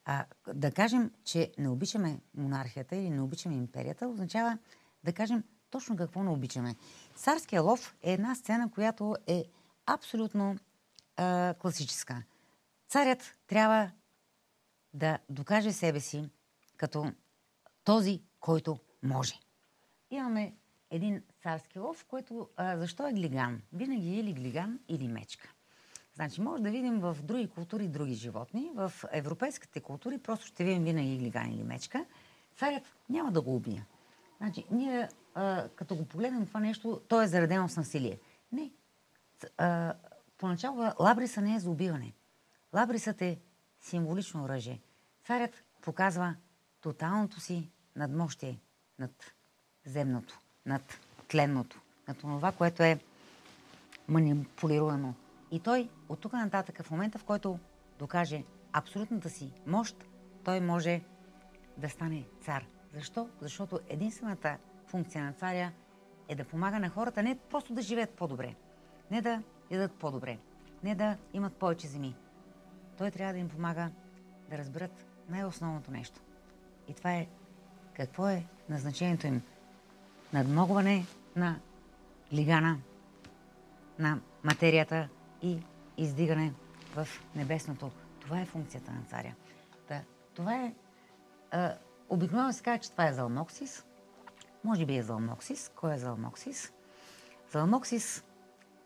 А, 0.06 0.26
да 0.54 0.72
кажем, 0.72 1.12
че 1.24 1.52
не 1.58 1.70
обичаме 1.70 2.20
монархията 2.36 2.96
или 2.96 3.10
не 3.10 3.22
обичаме 3.22 3.56
империята, 3.56 4.08
означава 4.08 4.58
да 5.04 5.14
кажем 5.14 5.44
точно 5.70 5.96
какво 5.96 6.24
не 6.24 6.30
обичаме. 6.30 6.76
Царския 7.16 7.62
лов 7.62 7.96
е 8.02 8.14
една 8.14 8.36
сцена, 8.36 8.72
която 8.72 9.16
е 9.28 9.44
абсолютно 9.86 10.58
а, 11.18 11.54
класическа. 11.60 12.24
Царят 12.88 13.38
трябва 13.48 13.92
да 14.94 15.18
докаже 15.30 15.72
себе 15.72 16.00
си 16.00 16.30
като 16.78 17.12
този, 17.84 18.22
който 18.40 18.80
може. 19.04 19.40
Имаме 20.12 20.56
един 20.90 21.24
царски 21.48 21.80
лов, 21.80 22.06
който 22.10 22.50
а, 22.58 22.78
защо 22.78 23.08
е 23.08 23.14
глиган? 23.14 23.62
Винаги 23.74 24.10
е 24.10 24.20
или 24.20 24.34
глиган, 24.34 24.80
или 24.88 25.08
мечка. 25.08 25.50
Значи 26.16 26.42
може 26.42 26.64
да 26.64 26.72
видим 26.72 27.00
в 27.00 27.18
други 27.24 27.50
култури 27.50 27.88
други 27.88 28.14
животни. 28.14 28.72
В 28.76 28.92
европейските 29.12 29.80
култури 29.80 30.18
просто 30.18 30.46
ще 30.46 30.64
видим 30.64 30.84
винаги 30.84 31.18
глиган 31.18 31.52
или 31.52 31.64
мечка. 31.64 32.06
Царят 32.56 32.84
няма 33.10 33.32
да 33.32 33.42
го 33.42 33.56
убие. 33.56 33.86
Значи, 34.38 34.66
ние 34.72 35.10
а, 35.36 35.70
като 35.76 35.96
го 35.96 36.06
погледнем 36.06 36.46
това 36.48 36.60
нещо, 36.60 37.02
то 37.08 37.22
е 37.22 37.28
заредено 37.28 37.70
с 37.70 37.78
насилие. 37.78 38.20
Не. 38.52 38.72
А, 39.58 39.94
поначало 40.38 40.92
лабриса 41.00 41.42
не 41.42 41.56
е 41.56 41.60
за 41.60 41.70
убиване. 41.70 42.14
Лабрисът 42.74 43.22
е 43.22 43.40
символично 43.82 44.44
оръжие. 44.44 44.82
Царят 45.24 45.64
показва 45.82 46.36
тоталното 46.82 47.40
си 47.40 47.70
надмощие 47.96 48.60
над 49.00 49.34
земното, 49.86 50.40
над 50.66 51.07
тленното, 51.28 51.82
над 52.08 52.18
това, 52.18 52.52
което 52.52 52.84
е 52.84 53.00
манипулируемо. 54.08 55.14
И 55.52 55.60
той 55.60 55.90
от 56.10 56.20
тук 56.20 56.34
нататък, 56.34 56.84
в 56.84 56.92
момента 56.92 57.20
в 57.20 57.24
който 57.24 57.60
докаже 58.00 58.44
абсолютната 58.74 59.30
си 59.30 59.52
мощ, 59.68 60.06
той 60.44 60.60
може 60.60 61.02
да 61.78 61.90
стане 61.90 62.24
цар. 62.42 62.66
Защо? 62.94 63.30
Защото 63.42 63.80
единствената 63.90 64.58
функция 64.88 65.24
на 65.24 65.34
царя 65.34 65.72
е 66.28 66.36
да 66.36 66.44
помага 66.44 66.80
на 66.80 66.90
хората 66.90 67.24
не 67.24 67.38
просто 67.50 67.74
да 67.74 67.82
живеят 67.82 68.10
по-добре, 68.10 68.56
не 69.12 69.22
да 69.22 69.44
ядат 69.72 69.92
по-добре, 69.92 70.38
не 70.84 70.96
да 70.96 71.18
имат 71.34 71.54
повече 71.54 71.88
земи. 71.88 72.16
Той 72.98 73.12
трябва 73.12 73.34
да 73.34 73.40
им 73.40 73.50
помага 73.50 73.92
да 74.50 74.58
разберат 74.58 75.06
най-основното 75.30 75.92
нещо. 75.92 76.22
И 76.88 76.94
това 76.94 77.14
е 77.14 77.28
какво 77.94 78.28
е 78.28 78.46
назначението 78.70 79.28
им. 79.28 79.42
Надмогване 80.34 81.06
на 81.38 81.60
лигана, 82.34 82.78
на 84.00 84.20
материята 84.44 85.10
и 85.42 85.60
издигане 85.98 86.54
в 86.96 87.08
небесното. 87.36 87.92
Това 88.20 88.42
е 88.42 88.46
функцията 88.46 88.92
на 88.92 89.02
царя. 89.10 89.36
Да, 89.88 90.02
това 90.34 90.56
е... 90.56 90.74
А, 91.52 91.74
обикновено 92.10 92.54
се 92.54 92.64
казва, 92.64 92.80
че 92.80 92.92
това 92.92 93.08
е 93.08 93.14
Залмоксис. 93.14 93.86
Може 94.64 94.86
би 94.86 94.98
е 94.98 95.04
Залмоксис. 95.04 95.72
Кой 95.76 95.94
е 95.94 95.98
Залмоксис? 95.98 96.74
Залмоксис 97.52 98.24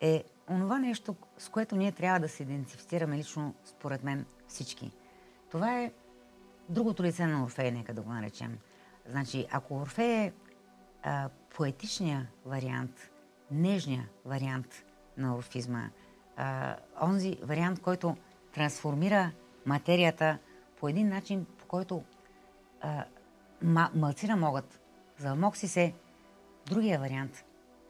е 0.00 0.24
онова 0.50 0.78
нещо, 0.78 1.16
с 1.38 1.48
което 1.48 1.76
ние 1.76 1.92
трябва 1.92 2.20
да 2.20 2.28
се 2.28 2.42
идентифицираме 2.42 3.16
лично, 3.16 3.54
според 3.64 4.02
мен, 4.02 4.26
всички. 4.48 4.92
Това 5.50 5.80
е 5.80 5.92
другото 6.68 7.02
лице 7.02 7.26
на 7.26 7.44
Орфей, 7.44 7.70
нека 7.70 7.94
да 7.94 8.02
го 8.02 8.12
наречем. 8.12 8.58
Значи, 9.06 9.46
ако 9.50 9.74
Орфей 9.74 10.24
е 10.24 10.32
а, 11.02 11.28
поетичния 11.54 12.28
вариант, 12.46 13.10
нежния 13.50 14.08
вариант 14.24 14.84
на 15.16 15.36
орфизма, 15.36 15.90
а, 16.36 16.76
онзи 17.02 17.38
вариант, 17.42 17.80
който 17.80 18.16
трансформира 18.54 19.32
материята 19.66 20.38
по 20.80 20.88
един 20.88 21.08
начин, 21.08 21.46
по 21.58 21.66
който 21.66 22.04
а, 22.80 23.04
малцина 23.94 24.36
могат. 24.36 24.80
За 25.18 25.34
Моксис 25.34 25.76
е 25.76 25.94
другия 26.66 26.98
вариант. 26.98 27.44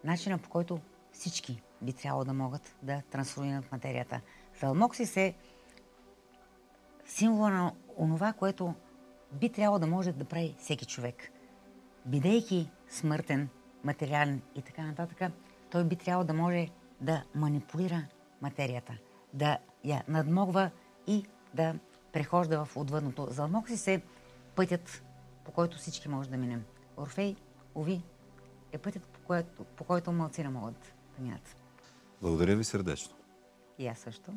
Начина 0.05 0.38
по 0.38 0.48
който 0.48 0.81
всички 1.12 1.62
би 1.83 1.92
трябвало 1.92 2.25
да 2.25 2.33
могат 2.33 2.77
да 2.83 3.03
трансформират 3.11 3.72
материята. 3.72 4.20
За 4.61 4.66
Алмоксис 4.66 5.16
е 5.16 5.35
символа 7.07 7.51
на 7.51 7.72
онова, 7.96 8.33
което 8.33 8.75
би 9.33 9.48
трябвало 9.48 9.79
да 9.79 9.87
може 9.87 10.12
да 10.12 10.25
прави 10.25 10.57
всеки 10.59 10.87
човек. 10.87 11.33
Бидейки 12.07 12.70
смъртен, 12.92 13.48
материален 13.85 14.42
и 14.55 14.62
така 14.62 14.83
нататък, 14.83 15.33
той 15.70 15.85
би 15.85 15.96
трябвало 15.96 16.26
да 16.26 16.35
може 16.35 16.68
да 17.00 17.24
манипулира 17.35 18.05
материята, 18.42 18.92
да 19.35 19.59
я 19.85 20.05
надмогва 20.09 20.70
и 21.07 21.24
да 21.55 21.74
прехожда 22.12 22.64
в 22.64 22.76
отвъдното. 22.76 23.26
За 23.31 23.42
Алмоксис 23.42 23.88
е 23.88 24.02
пътят, 24.55 25.05
по 25.44 25.52
който 25.52 25.76
всички 25.76 26.09
може 26.09 26.31
да 26.31 26.37
минем. 26.37 26.64
Орфей, 26.96 27.37
уви, 27.74 28.02
е 28.72 28.78
пътят, 28.78 29.02
по 29.02 29.20
който, 29.20 29.64
по 29.64 29.85
който 29.85 30.12
малцина 30.12 30.50
могат 30.50 30.94
да 31.18 31.22
минат. 31.22 31.57
Благодаря 32.22 32.57
ви 32.57 32.64
сърдечно. 32.64 33.16
И 33.78 33.87
аз 33.87 33.98
също. 33.98 34.33